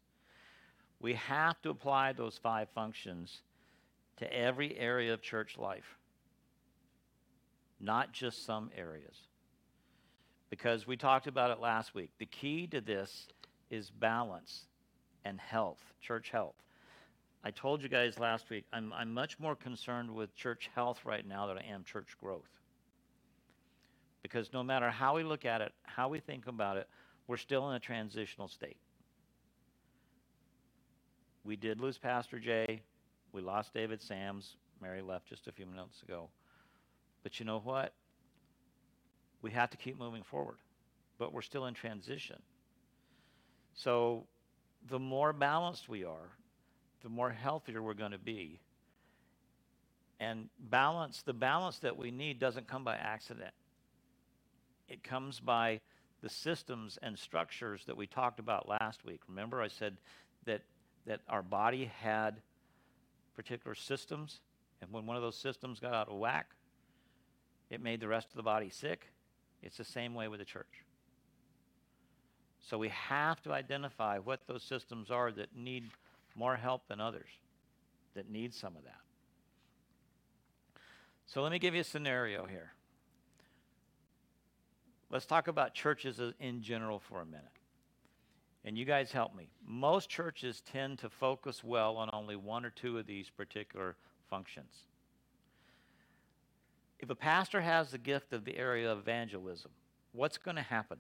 [1.01, 3.41] We have to apply those five functions
[4.19, 5.97] to every area of church life,
[7.81, 9.17] not just some areas.
[10.51, 12.11] Because we talked about it last week.
[12.19, 13.27] The key to this
[13.71, 14.67] is balance
[15.25, 16.57] and health, church health.
[17.45, 21.27] I told you guys last week, I'm, I'm much more concerned with church health right
[21.27, 22.49] now than I am church growth.
[24.23, 26.89] Because no matter how we look at it, how we think about it,
[27.27, 28.77] we're still in a transitional state.
[31.45, 32.83] We did lose Pastor Jay.
[33.33, 34.57] We lost David Sams.
[34.81, 36.29] Mary left just a few minutes ago.
[37.25, 37.93] But you know what?
[39.43, 40.59] We have to keep moving forward.
[41.19, 42.41] But we're still in transition.
[43.75, 44.27] So
[44.89, 46.31] the more balanced we are,
[47.03, 48.61] the more healthier we're going to be.
[50.21, 53.53] And balance, the balance that we need doesn't come by accident.
[54.89, 55.81] It comes by
[56.23, 59.21] the systems and structures that we talked about last week.
[59.29, 59.97] Remember, I said
[60.45, 60.63] that,
[61.07, 62.41] that our body had
[63.35, 64.41] particular systems,
[64.81, 66.51] and when one of those systems got out of whack,
[67.71, 69.09] it made the rest of the body sick.
[69.63, 70.85] It's the same way with the church.
[72.61, 75.85] So we have to identify what those systems are that need
[76.35, 77.29] more help than others
[78.15, 79.01] that need some of that.
[81.27, 82.73] So let me give you a scenario here.
[85.11, 87.45] Let's talk about churches in general for a minute.
[88.65, 89.51] And you guys help me.
[89.67, 93.97] Most churches tend to focus well on only one or two of these particular
[94.31, 94.73] functions.
[96.99, 99.73] If a pastor has the gift of the area of evangelism,
[100.13, 100.99] what's going to happen?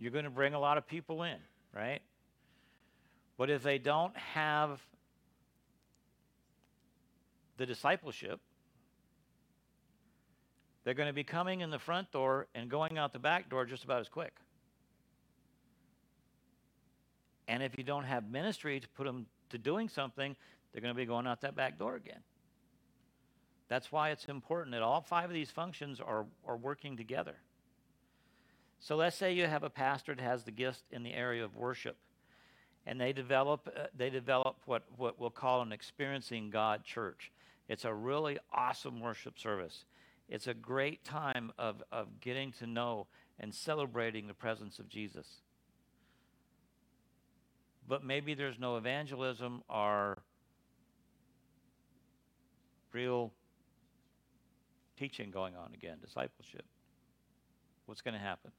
[0.00, 1.36] You're going to bring a lot of people in,
[1.74, 2.00] right?
[3.36, 4.80] But if they don't have
[7.58, 8.40] the discipleship,
[10.82, 13.66] they're going to be coming in the front door and going out the back door
[13.66, 14.32] just about as quick.
[17.46, 20.34] And if you don't have ministry to put them to doing something,
[20.72, 22.20] they're going to be going out that back door again.
[23.68, 27.36] That's why it's important that all five of these functions are, are working together.
[28.80, 31.54] So let's say you have a pastor that has the gift in the area of
[31.54, 31.96] worship,
[32.86, 37.30] and they develop, uh, they develop what, what we'll call an experiencing God church.
[37.68, 39.84] It's a really awesome worship service.
[40.30, 43.06] It's a great time of, of getting to know
[43.38, 45.26] and celebrating the presence of Jesus.
[47.86, 50.22] But maybe there's no evangelism or
[52.92, 53.32] real
[54.96, 56.64] teaching going on again, discipleship.
[57.86, 58.52] What's going to happen?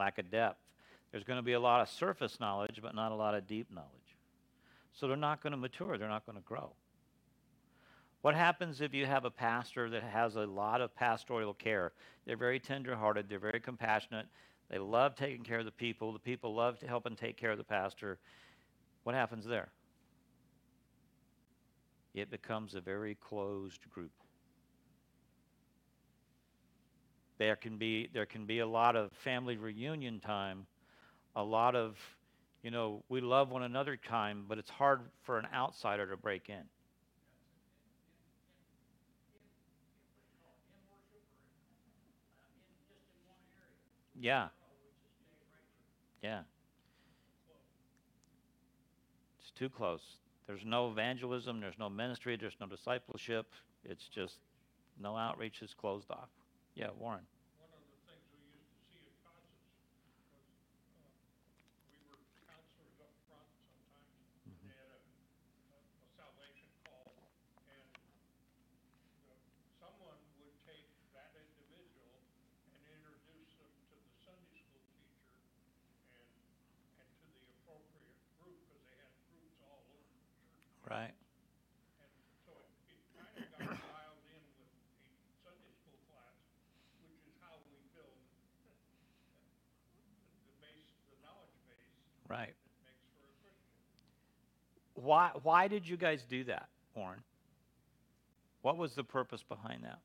[0.00, 0.58] Lack of depth.
[1.12, 3.70] There's going to be a lot of surface knowledge, but not a lot of deep
[3.70, 4.16] knowledge.
[4.94, 6.72] So they're not going to mature, they're not going to grow.
[8.22, 11.92] What happens if you have a pastor that has a lot of pastoral care?
[12.24, 14.26] They're very tenderhearted, they're very compassionate,
[14.70, 17.50] they love taking care of the people, the people love to help and take care
[17.50, 18.18] of the pastor.
[19.02, 19.68] What happens there?
[22.14, 24.12] It becomes a very closed group.
[27.40, 30.66] There can be there can be a lot of family reunion time,
[31.34, 31.96] a lot of
[32.62, 36.50] you know, we love one another time, but it's hard for an outsider to break
[36.50, 36.62] in.
[44.20, 44.48] Yeah.
[46.22, 46.42] Yeah.
[49.40, 50.02] It's too close.
[50.46, 53.46] There's no evangelism, there's no ministry, there's no discipleship.
[53.82, 54.36] It's just
[55.00, 56.28] no outreach is closed off.
[56.80, 57.28] Yeah, Warren.
[57.60, 59.68] One of the things we used to see at Constance
[60.32, 60.48] was,
[60.96, 61.12] uh,
[61.92, 62.16] we were
[62.48, 64.16] counselors up front sometimes,
[64.48, 65.04] and they had a,
[65.76, 67.12] a a salvation call,
[67.68, 67.84] and
[69.28, 69.36] the,
[69.76, 72.16] someone would take that individual
[72.72, 75.36] and introduce them to the Sunday school teacher
[76.16, 76.32] and,
[76.96, 80.64] and to the appropriate group, because they had groups all over the church.
[80.88, 81.12] Right.
[82.00, 82.08] And
[82.48, 84.80] so it, it kind of got dialed in with a
[85.44, 86.36] Sunday school class,
[87.00, 88.20] which is how we build
[88.60, 88.72] the
[90.48, 91.96] the base, the knowledge base
[92.28, 92.52] Right.
[92.56, 93.80] that makes for a Christian.
[95.02, 97.22] Why why did you guys do that, Warren?
[98.62, 99.98] What was the purpose behind that?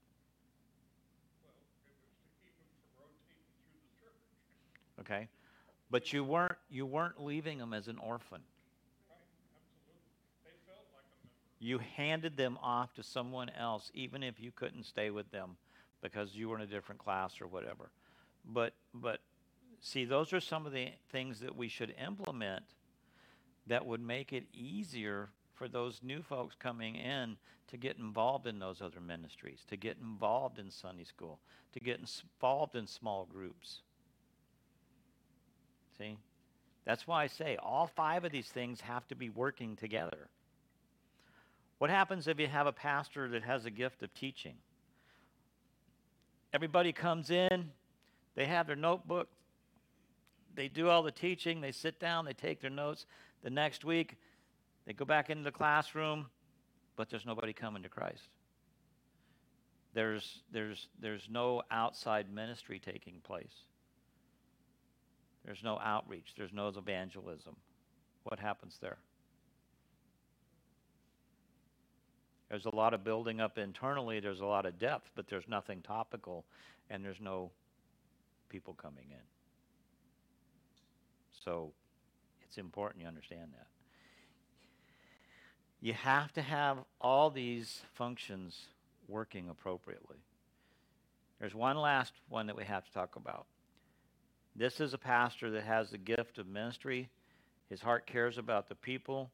[1.43, 5.05] Well, it was to keep them from rotating through the church.
[5.05, 5.27] Okay?
[5.91, 8.41] But you weren't you weren't leaving them as an orphan.
[9.09, 9.19] Right,
[9.59, 10.01] absolutely.
[10.45, 11.27] They felt like a.
[11.59, 15.57] You handed them off to someone else even if you couldn't stay with them
[16.01, 17.91] because you were in a different class or whatever.
[18.45, 19.19] But but
[19.81, 22.63] see those are some of the things that we should implement
[23.67, 27.37] that would make it easier for those new folks coming in
[27.67, 31.39] to get involved in those other ministries, to get involved in Sunday school,
[31.73, 33.79] to get involved in small groups.
[35.97, 36.17] See?
[36.85, 40.29] That's why I say all five of these things have to be working together.
[41.79, 44.55] What happens if you have a pastor that has a gift of teaching?
[46.53, 47.71] Everybody comes in,
[48.35, 49.27] they have their notebook,
[50.55, 53.05] they do all the teaching, they sit down, they take their notes.
[53.45, 54.17] The next week,
[54.87, 56.25] they go back into the classroom,
[56.95, 58.29] but there's nobody coming to Christ.
[59.93, 63.53] There's, there's, there's no outside ministry taking place.
[65.45, 66.33] There's no outreach.
[66.35, 67.55] There's no evangelism.
[68.23, 68.97] What happens there?
[72.49, 75.83] There's a lot of building up internally, there's a lot of depth, but there's nothing
[75.83, 76.45] topical,
[76.89, 77.51] and there's no
[78.49, 79.23] people coming in.
[81.43, 81.73] So
[82.47, 83.67] it's important you understand that.
[85.81, 88.59] You have to have all these functions
[89.07, 90.17] working appropriately.
[91.39, 93.45] There's one last one that we have to talk about.
[94.55, 97.09] This is a pastor that has the gift of ministry.
[97.69, 99.29] His heart cares about the people.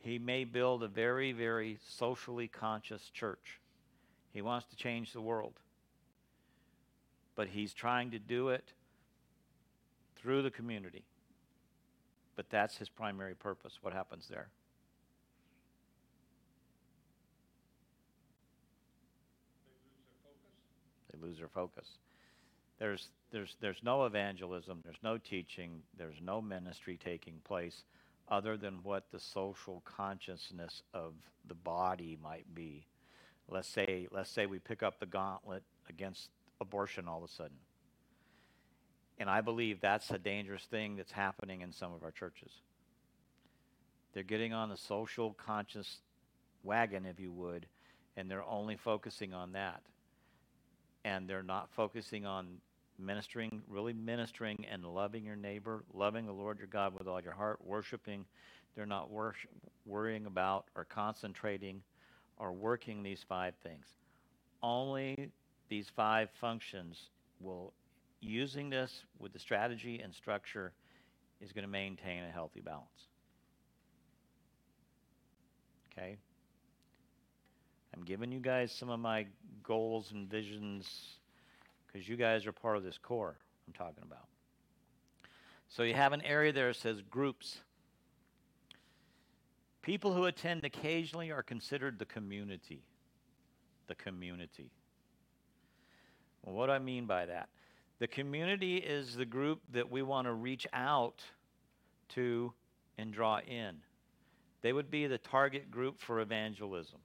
[0.00, 3.60] He may build a very, very socially conscious church.
[4.32, 5.54] He wants to change the world.
[7.36, 8.72] But he's trying to do it
[10.16, 11.04] through the community.
[12.36, 13.78] But that's his primary purpose.
[13.80, 14.48] What happens there?
[21.12, 21.86] They lose their focus.
[22.78, 27.84] There's, there's, there's no evangelism, there's no teaching, there's no ministry taking place
[28.28, 31.12] other than what the social consciousness of
[31.46, 32.86] the body might be.
[33.48, 36.30] Let's say, let's say we pick up the gauntlet against
[36.60, 37.56] abortion all of a sudden.
[39.18, 42.50] And I believe that's a dangerous thing that's happening in some of our churches.
[44.12, 45.98] They're getting on the social conscious
[46.62, 47.66] wagon, if you would,
[48.16, 49.82] and they're only focusing on that.
[51.04, 52.58] And they're not focusing on
[52.98, 57.32] ministering, really ministering and loving your neighbor, loving the Lord your God with all your
[57.32, 58.24] heart, worshiping.
[58.74, 59.50] They're not worship,
[59.84, 61.82] worrying about or concentrating
[62.38, 63.86] or working these five things.
[64.62, 65.30] Only
[65.68, 67.10] these five functions
[67.40, 67.72] will,
[68.24, 70.72] using this with the strategy and structure,
[71.40, 73.08] is going to maintain a healthy balance.
[75.92, 76.16] Okay?
[77.94, 79.26] I'm giving you guys some of my
[79.62, 81.18] goals and visions
[81.86, 84.26] because you guys are part of this core I'm talking about.
[85.68, 87.58] So you have an area there that says groups.
[89.82, 92.82] People who attend occasionally are considered the community.
[93.86, 94.70] The community.
[96.42, 97.48] Well, what do I mean by that?
[98.00, 101.22] The community is the group that we want to reach out
[102.10, 102.52] to
[102.98, 103.76] and draw in.
[104.62, 106.98] They would be the target group for evangelism.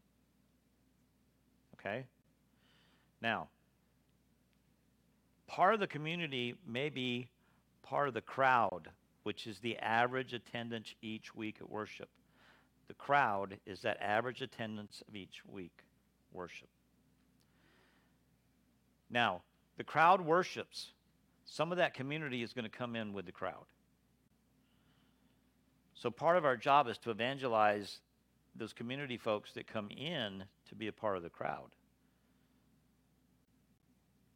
[1.80, 2.06] Okay?
[3.22, 3.50] Now,
[5.48, 7.30] part of the community may be
[7.84, 8.90] part of the crowd,
[9.24, 12.10] which is the average attendance each week at worship.
[12.88, 15.84] The crowd is that average attendance of each week
[16.32, 16.70] worship.
[19.10, 19.42] Now,
[19.80, 20.92] the crowd worships.
[21.46, 23.64] Some of that community is going to come in with the crowd.
[25.94, 28.02] So part of our job is to evangelize
[28.58, 31.70] those community folks that come in to be a part of the crowd.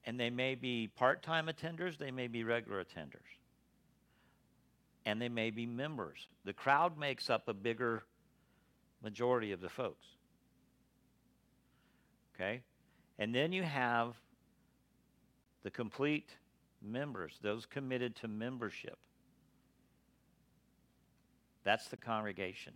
[0.05, 3.27] And they may be part time attenders, they may be regular attenders,
[5.05, 6.27] and they may be members.
[6.45, 8.03] The crowd makes up a bigger
[9.03, 10.05] majority of the folks.
[12.33, 12.61] Okay?
[13.19, 14.15] And then you have
[15.63, 16.29] the complete
[16.81, 18.97] members, those committed to membership.
[21.63, 22.73] That's the congregation.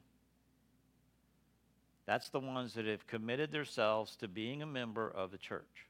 [2.06, 5.88] That's the ones that have committed themselves to being a member of the church.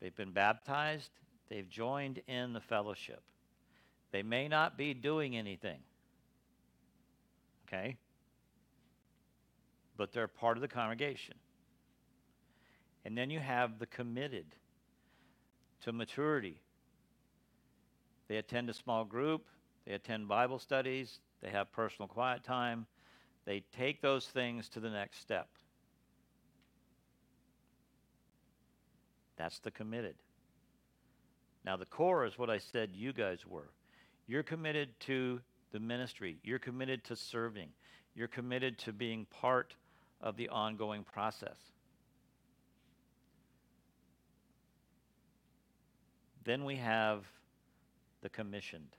[0.00, 1.10] They've been baptized,
[1.48, 3.22] they've joined in the fellowship.
[4.10, 5.78] They may not be doing anything,
[7.66, 7.96] okay?
[9.96, 11.36] But they're part of the congregation.
[13.06, 14.46] And then you have the committed
[15.82, 16.60] to maturity.
[18.26, 19.46] They attend a small group,
[19.86, 22.84] they attend Bible studies, they have personal quiet time,
[23.44, 25.46] they take those things to the next step.
[29.36, 30.16] That's the committed.
[31.64, 33.70] Now, the core is what I said you guys were.
[34.26, 35.40] You're committed to
[35.70, 37.68] the ministry, you're committed to serving,
[38.16, 39.76] you're committed to being part
[40.20, 41.75] of the ongoing process.
[46.46, 47.24] Then we have
[48.22, 48.96] the commissioned.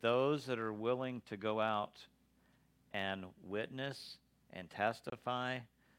[0.00, 2.06] Those that are willing to go out
[2.94, 4.16] and witness
[4.50, 5.58] and testify.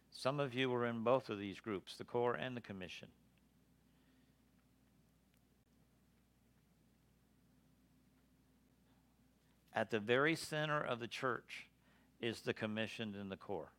[0.10, 3.10] Some of you were in both of these groups, the core and the commission.
[9.76, 11.68] At the very center of the church
[12.20, 13.72] is the commissioned and the core.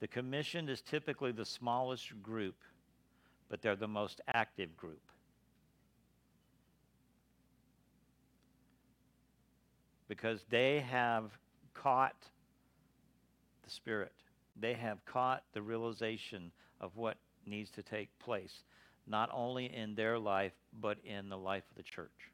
[0.00, 2.54] The commissioned is typically the smallest group,
[3.48, 5.02] but they're the most active group.
[10.08, 11.36] Because they have
[11.74, 12.16] caught
[13.64, 14.12] the Spirit,
[14.56, 18.62] they have caught the realization of what needs to take place,
[19.06, 22.32] not only in their life, but in the life of the church.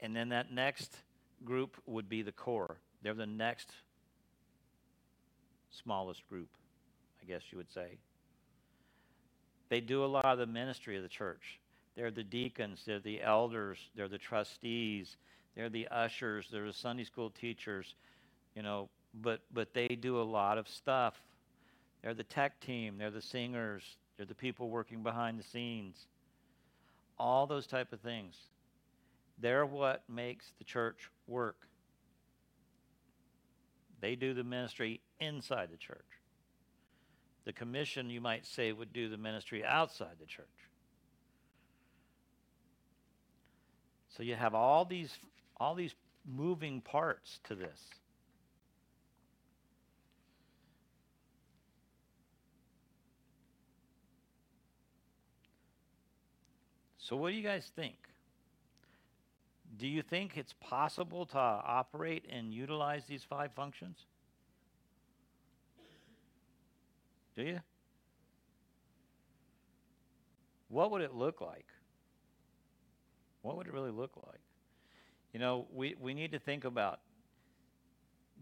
[0.00, 0.96] And then that next
[1.44, 2.78] group would be the core.
[3.06, 3.70] They're the next
[5.70, 6.48] smallest group,
[7.22, 7.98] I guess you would say.
[9.68, 11.60] They do a lot of the ministry of the church.
[11.94, 15.18] They're the deacons, they're the elders, they're the trustees,
[15.54, 17.94] they're the ushers, they're the Sunday school teachers,
[18.56, 18.88] you know,
[19.22, 21.14] but but they do a lot of stuff.
[22.02, 23.84] They're the tech team, they're the singers,
[24.16, 26.08] they're the people working behind the scenes.
[27.20, 28.34] All those type of things.
[29.38, 31.68] They're what makes the church work.
[34.00, 36.04] They do the ministry inside the church.
[37.44, 40.46] The commission, you might say, would do the ministry outside the church.
[44.08, 45.14] So you have all these
[45.58, 45.94] all these
[46.26, 47.80] moving parts to this.
[56.98, 57.94] So what do you guys think?
[59.76, 64.06] Do you think it's possible to operate and utilize these five functions?
[67.34, 67.60] Do you?
[70.68, 71.66] What would it look like?
[73.42, 74.40] What would it really look like?
[75.32, 77.00] You know, we, we need to think about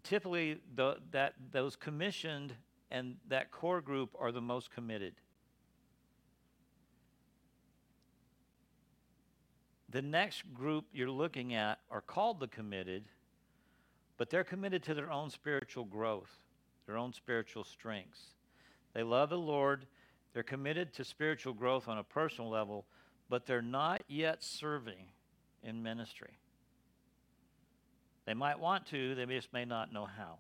[0.05, 2.55] typically the, that those commissioned
[2.91, 5.14] and that core group are the most committed.
[9.95, 13.05] The next group you're looking at are called the committed,
[14.18, 16.32] but they're committed to their own spiritual growth,
[16.84, 18.34] their own spiritual strengths.
[18.92, 19.86] They love the Lord,
[20.32, 22.86] they're committed to spiritual growth on a personal level,
[23.28, 25.07] but they're not yet serving
[25.62, 26.40] in ministry.
[28.26, 30.38] They might want to, they just may not know how.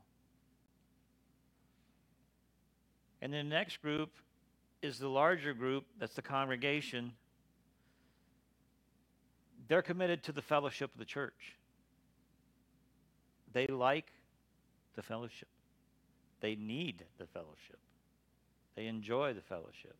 [3.22, 4.10] And the next group
[4.82, 7.12] is the larger group, that's the congregation.
[9.68, 11.56] They're committed to the fellowship of the church.
[13.52, 14.12] They like
[14.94, 15.48] the fellowship.
[16.40, 17.78] They need the fellowship.
[18.76, 19.96] They enjoy the fellowship.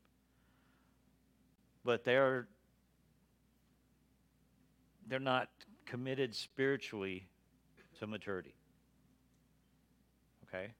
[1.84, 2.48] But they're
[5.06, 5.48] they're not
[5.86, 7.26] committed spiritually
[7.98, 8.54] to maturity.
[10.48, 10.72] Okay?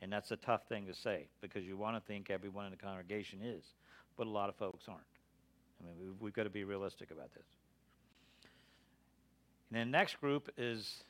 [0.00, 2.76] And that's a tough thing to say because you want to think everyone in the
[2.76, 3.62] congregation is,
[4.16, 5.02] but a lot of folks aren't.
[5.80, 7.46] I mean, we've, we've got to be realistic about this.
[9.72, 11.02] And the next group is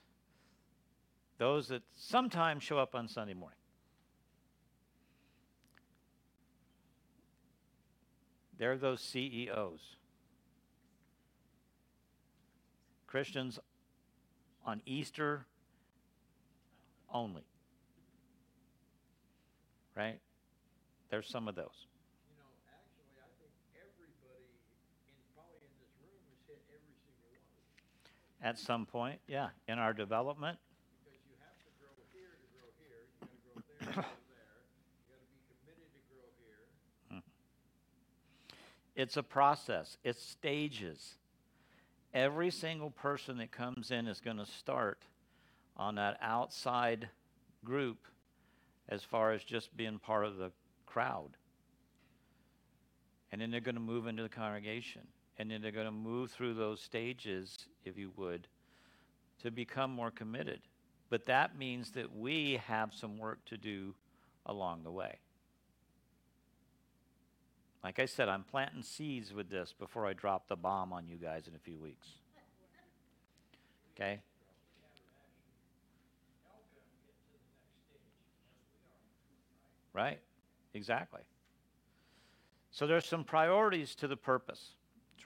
[1.39, 3.59] those that sometimes show up on Sunday morning.
[8.59, 9.97] They're those CEOs.
[13.09, 13.59] Christians
[14.65, 15.47] on Easter
[17.13, 17.43] only.
[19.97, 20.21] Right?
[21.11, 21.67] There's some of those.
[22.31, 24.49] You know, actually, I think everybody
[25.11, 27.69] in, probably in this room has hit every single one of them.
[28.43, 30.59] At some point, yeah, in our development,
[31.05, 34.19] Because you have to grow here to grow here, you gotta grow there to grow
[34.27, 37.23] there, you gotta be committed to grow here.
[38.97, 41.15] it's a process, it's stages.
[42.13, 45.07] Every single person that comes in is going to start
[45.77, 47.09] on that outside
[47.65, 48.07] group
[48.89, 50.51] as far as just being part of the
[50.85, 51.31] crowd.
[53.31, 55.03] And then they're going to move into the congregation.
[55.39, 58.49] And then they're going to move through those stages, if you would,
[59.43, 60.61] to become more committed.
[61.11, 63.95] But that means that we have some work to do
[64.47, 65.19] along the way.
[67.83, 71.17] Like I said, I'm planting seeds with this before I drop the bomb on you
[71.17, 72.09] guys in a few weeks.
[73.95, 74.21] Okay?
[79.93, 80.21] Right?
[80.75, 81.21] Exactly.
[82.71, 84.71] So there's some priorities to the purpose,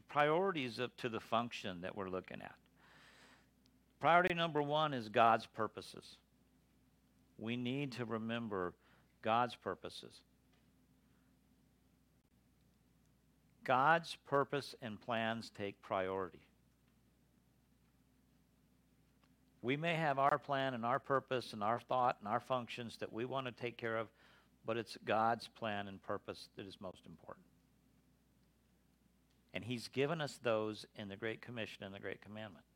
[0.08, 2.54] priorities of, to the function that we're looking at.
[4.00, 6.16] Priority number one is God's purposes.
[7.38, 8.74] We need to remember
[9.22, 10.20] God's purposes.
[13.64, 16.38] God's purpose and plans take priority.
[19.62, 23.12] We may have our plan and our purpose and our thought and our functions that
[23.12, 24.06] we want to take care of,
[24.64, 27.44] but it's God's plan and purpose that is most important.
[29.56, 32.66] And He's given us those in the Great Commission and the Great Commandment.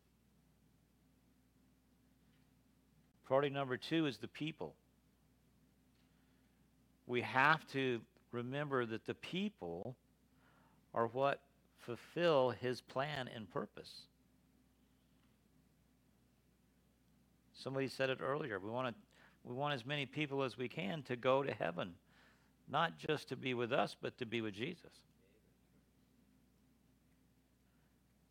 [3.27, 4.75] Priority number two is the people.
[7.07, 8.01] We have to
[8.33, 9.95] remember that the people
[10.95, 11.43] are what
[11.81, 14.07] fulfill his plan and purpose.
[17.53, 18.59] Somebody said it earlier.
[18.59, 18.95] We want to
[19.45, 21.93] we want as many people as we can to go to heaven,
[22.71, 24.93] not just to be with us, but to be with Jesus.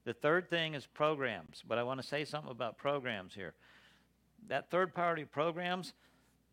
[0.10, 3.54] The third thing is programs, but I want to say something about programs here.
[4.48, 5.94] That third priority programs,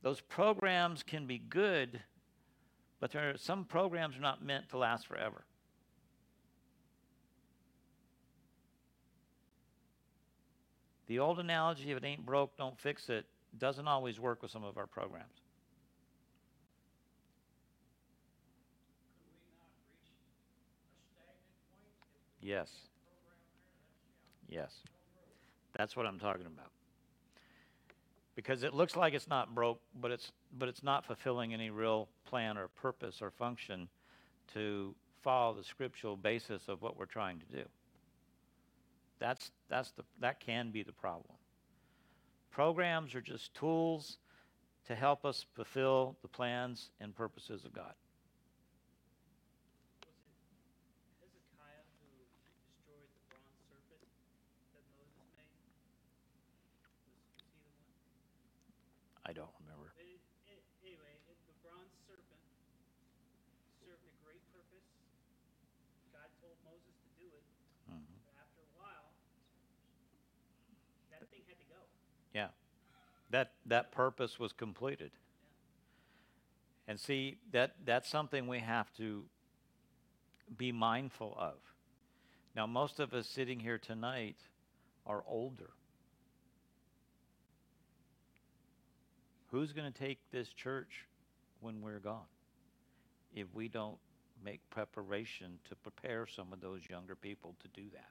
[0.03, 1.99] those programs can be good,
[3.01, 5.47] but there are, some programs are not meant to last forever.
[11.07, 13.25] The old analogy, if it ain't broke, don't fix it,
[13.57, 15.41] doesn't always work with some of our programs.
[22.43, 22.69] Yes.
[24.49, 24.73] Yes.
[25.77, 26.71] That's what I'm talking about.
[28.35, 32.09] Because it looks like it's not broke, but it's but it's not fulfilling any real
[32.27, 33.89] plan or purpose or function
[34.55, 37.65] to follow the scriptural basis of what we're trying to do.
[39.19, 41.35] That's, that's the, that can be the problem.
[42.51, 44.19] Programs are just tools
[44.87, 47.93] to help us fulfill the plans and purposes of God.
[50.01, 52.07] Was it Hezekiah who
[52.55, 54.07] destroyed the bronze serpent
[54.71, 55.51] that Moses made?
[60.01, 62.41] It, it, anyway, it, the bronze serpent
[63.85, 64.87] served a great purpose.
[66.13, 67.45] God told Moses to do it,
[67.91, 68.17] Mhm.
[68.25, 69.13] but after a while,
[71.11, 71.81] that thing had to go.
[72.33, 72.51] Yeah.
[73.31, 75.13] That, that purpose was completed.
[76.89, 79.29] And see, that, that's something we have to
[80.57, 81.59] be mindful of.
[82.55, 84.37] Now, most of us sitting here tonight
[85.05, 85.71] are older.
[89.57, 91.07] Who's going to take this church
[91.61, 92.29] when we're gone
[93.35, 93.97] if we don't
[94.45, 98.11] make preparation to prepare some of those younger people to do that?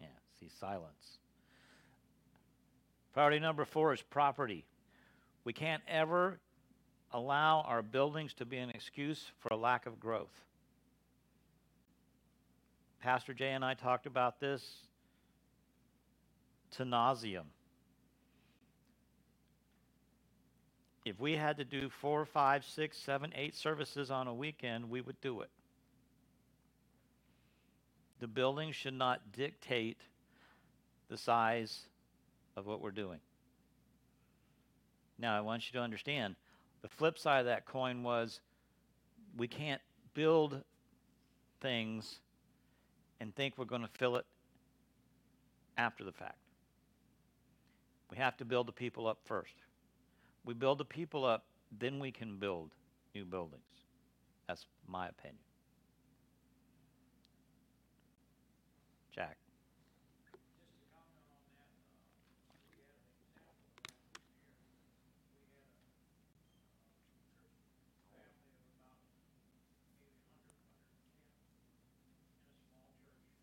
[0.00, 0.06] Yeah,
[0.40, 1.18] see silence.
[3.12, 4.64] Priority number four is property.
[5.44, 6.40] We can't ever
[7.12, 10.42] allow our buildings to be an excuse for a lack of growth.
[13.02, 14.86] Pastor Jay and I talked about this
[16.72, 17.46] to nauseum.
[21.04, 25.00] If we had to do four, five, six, seven, eight services on a weekend, we
[25.00, 25.50] would do it.
[28.18, 29.98] The building should not dictate
[31.08, 31.86] the size
[32.56, 33.20] of what we're doing.
[35.18, 36.34] Now, I want you to understand
[36.82, 38.40] the flip side of that coin was
[39.36, 39.80] we can't
[40.14, 40.62] build
[41.60, 42.20] things
[43.20, 44.26] and think we're going to fill it
[45.76, 46.38] after the fact.
[48.10, 49.54] We have to build the people up first.
[50.44, 51.44] We build the people up,
[51.76, 52.70] then we can build
[53.14, 53.62] new buildings.
[54.46, 55.40] That's my opinion.
[59.12, 59.38] Jack.
[60.30, 60.38] Just
[60.76, 61.72] to comment on that,
[62.46, 63.82] uh, we had an example of that this
[64.54, 64.70] year.
[65.24, 65.74] We had a, uh,
[68.12, 70.52] church family of about maybe a hundred, hundred and ten
[72.04, 72.20] in a
[72.68, 73.40] small church, a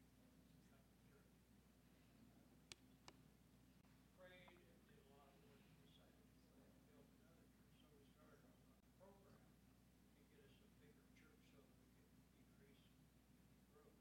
[2.13, 3.01] country church.
[4.13, 4.61] Prayed and
[4.93, 6.29] did a lot of work, decided
[6.69, 8.37] to build another church, so we started a
[8.77, 9.41] a program
[10.21, 11.01] to get us a bigger
[11.49, 11.81] church so that we
[12.53, 12.85] could increase
[13.73, 13.97] growth.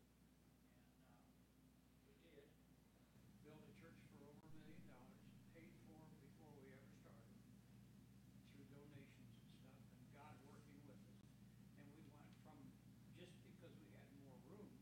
[1.01, 1.33] And, uh,
[2.07, 2.45] we did,
[3.43, 5.19] built a church for over a million dollars,
[5.57, 7.35] paid for them before we ever started,
[8.55, 11.19] through donations and stuff, and God working with us.
[11.81, 12.57] And we went from,
[13.19, 14.79] just because we had more rooms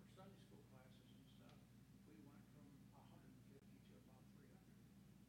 [0.00, 1.52] for Sunday school classes and stuff,
[2.08, 4.80] we went from a hundred and fifty to about three hundred.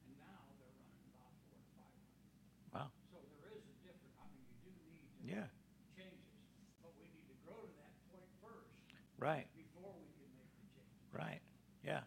[0.08, 2.24] And now they're running about four to five hundred.
[2.72, 2.88] Wow.
[3.12, 5.48] So there is a different, I mean, you do need to Yeah.
[5.50, 5.56] make
[5.96, 6.36] changes,
[6.84, 8.76] but we need to grow to that point first
[9.18, 9.48] Right.
[9.56, 11.08] before we can make the changes.
[11.12, 11.42] Right.
[11.82, 12.04] Yeah.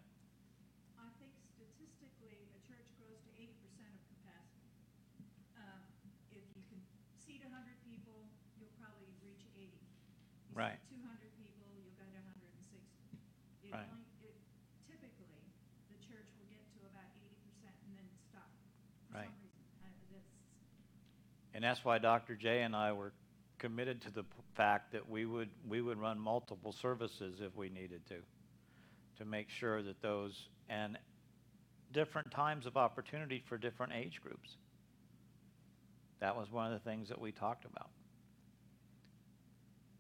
[1.01, 4.69] I think statistically, a church grows to eighty percent of capacity.
[5.57, 5.89] Uh,
[6.31, 6.85] If you can
[7.16, 8.29] seat a hundred people,
[8.61, 9.81] you'll probably reach eighty.
[10.53, 10.77] Right.
[10.87, 13.09] Two hundred people, you'll get a hundred and sixty.
[13.64, 13.89] It Right.
[13.89, 14.37] only, it,
[14.85, 15.49] typically,
[15.89, 18.53] the church will get to about eighty percent and then stop.
[19.09, 19.33] For Right.
[19.33, 19.97] some reason, Uh, that's,
[21.59, 22.36] And that's why Dr.
[22.36, 23.11] Jay and I were
[23.59, 27.68] committed to the p- fact that we would, we would run multiple services if we
[27.68, 28.14] needed to,
[29.18, 30.96] to make sure that those, and
[31.92, 34.50] different times of opportunity for different age groups.
[36.20, 37.90] That was one of the things that we talked about.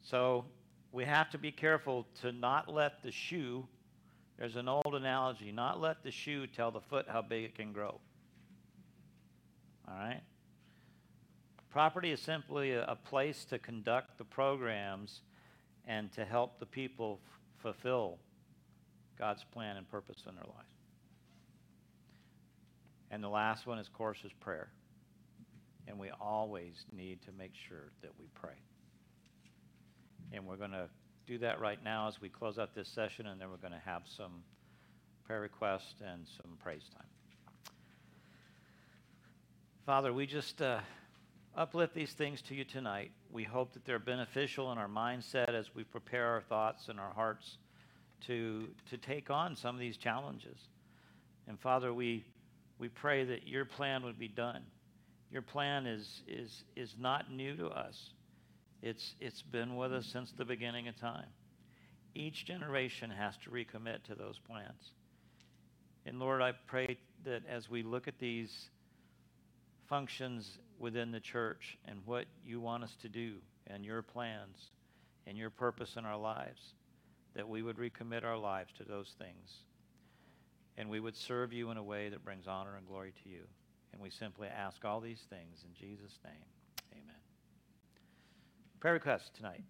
[0.02, 0.44] So
[0.92, 3.66] we have to be careful to not let the shoe,
[4.38, 7.72] there's an old analogy, not let the shoe tell the foot how big it can
[7.72, 7.98] grow.
[9.88, 10.20] All right?
[11.70, 15.20] Property is simply a, place to conduct the programs
[15.86, 18.18] and to help the people f- fulfill
[19.18, 20.68] God's plan and purpose in their lives.
[23.10, 24.70] And the last one, of course, is prayer.
[25.86, 28.56] And we always need to make sure that we pray.
[30.32, 30.88] And we're going to
[31.26, 33.82] do that right now as we close out this session, and then we're going to
[33.84, 34.42] have some
[35.26, 37.06] prayer requests and some praise time.
[39.84, 40.80] Father, we just uh,
[41.58, 43.10] uplift these things to you tonight.
[43.32, 47.12] We hope that they're beneficial in our mindset as we prepare our thoughts and our
[47.12, 47.58] hearts
[48.26, 50.56] to, to take on some of these challenges.
[51.48, 52.24] And Father, we,
[52.78, 54.62] we pray that your plan would be done.
[55.32, 58.10] Your plan is, is, is not new to us.
[58.80, 61.26] It's, it's been with us since the beginning of time.
[62.14, 64.92] Each generation has to recommit to those plans.
[66.06, 68.70] And Lord, I pray that as we look at these
[69.88, 73.34] functions within the church and what you want us to do
[73.66, 74.70] and your plans
[75.26, 76.74] and your purpose in our lives,
[77.34, 79.58] that we would recommit our lives to those things.
[80.76, 83.42] And we would serve you in a way that brings honor and glory to you.
[83.92, 86.44] And we simply ask all these things in Jesus' name.
[86.92, 87.16] Amen.
[88.80, 89.64] Prayer request tonight.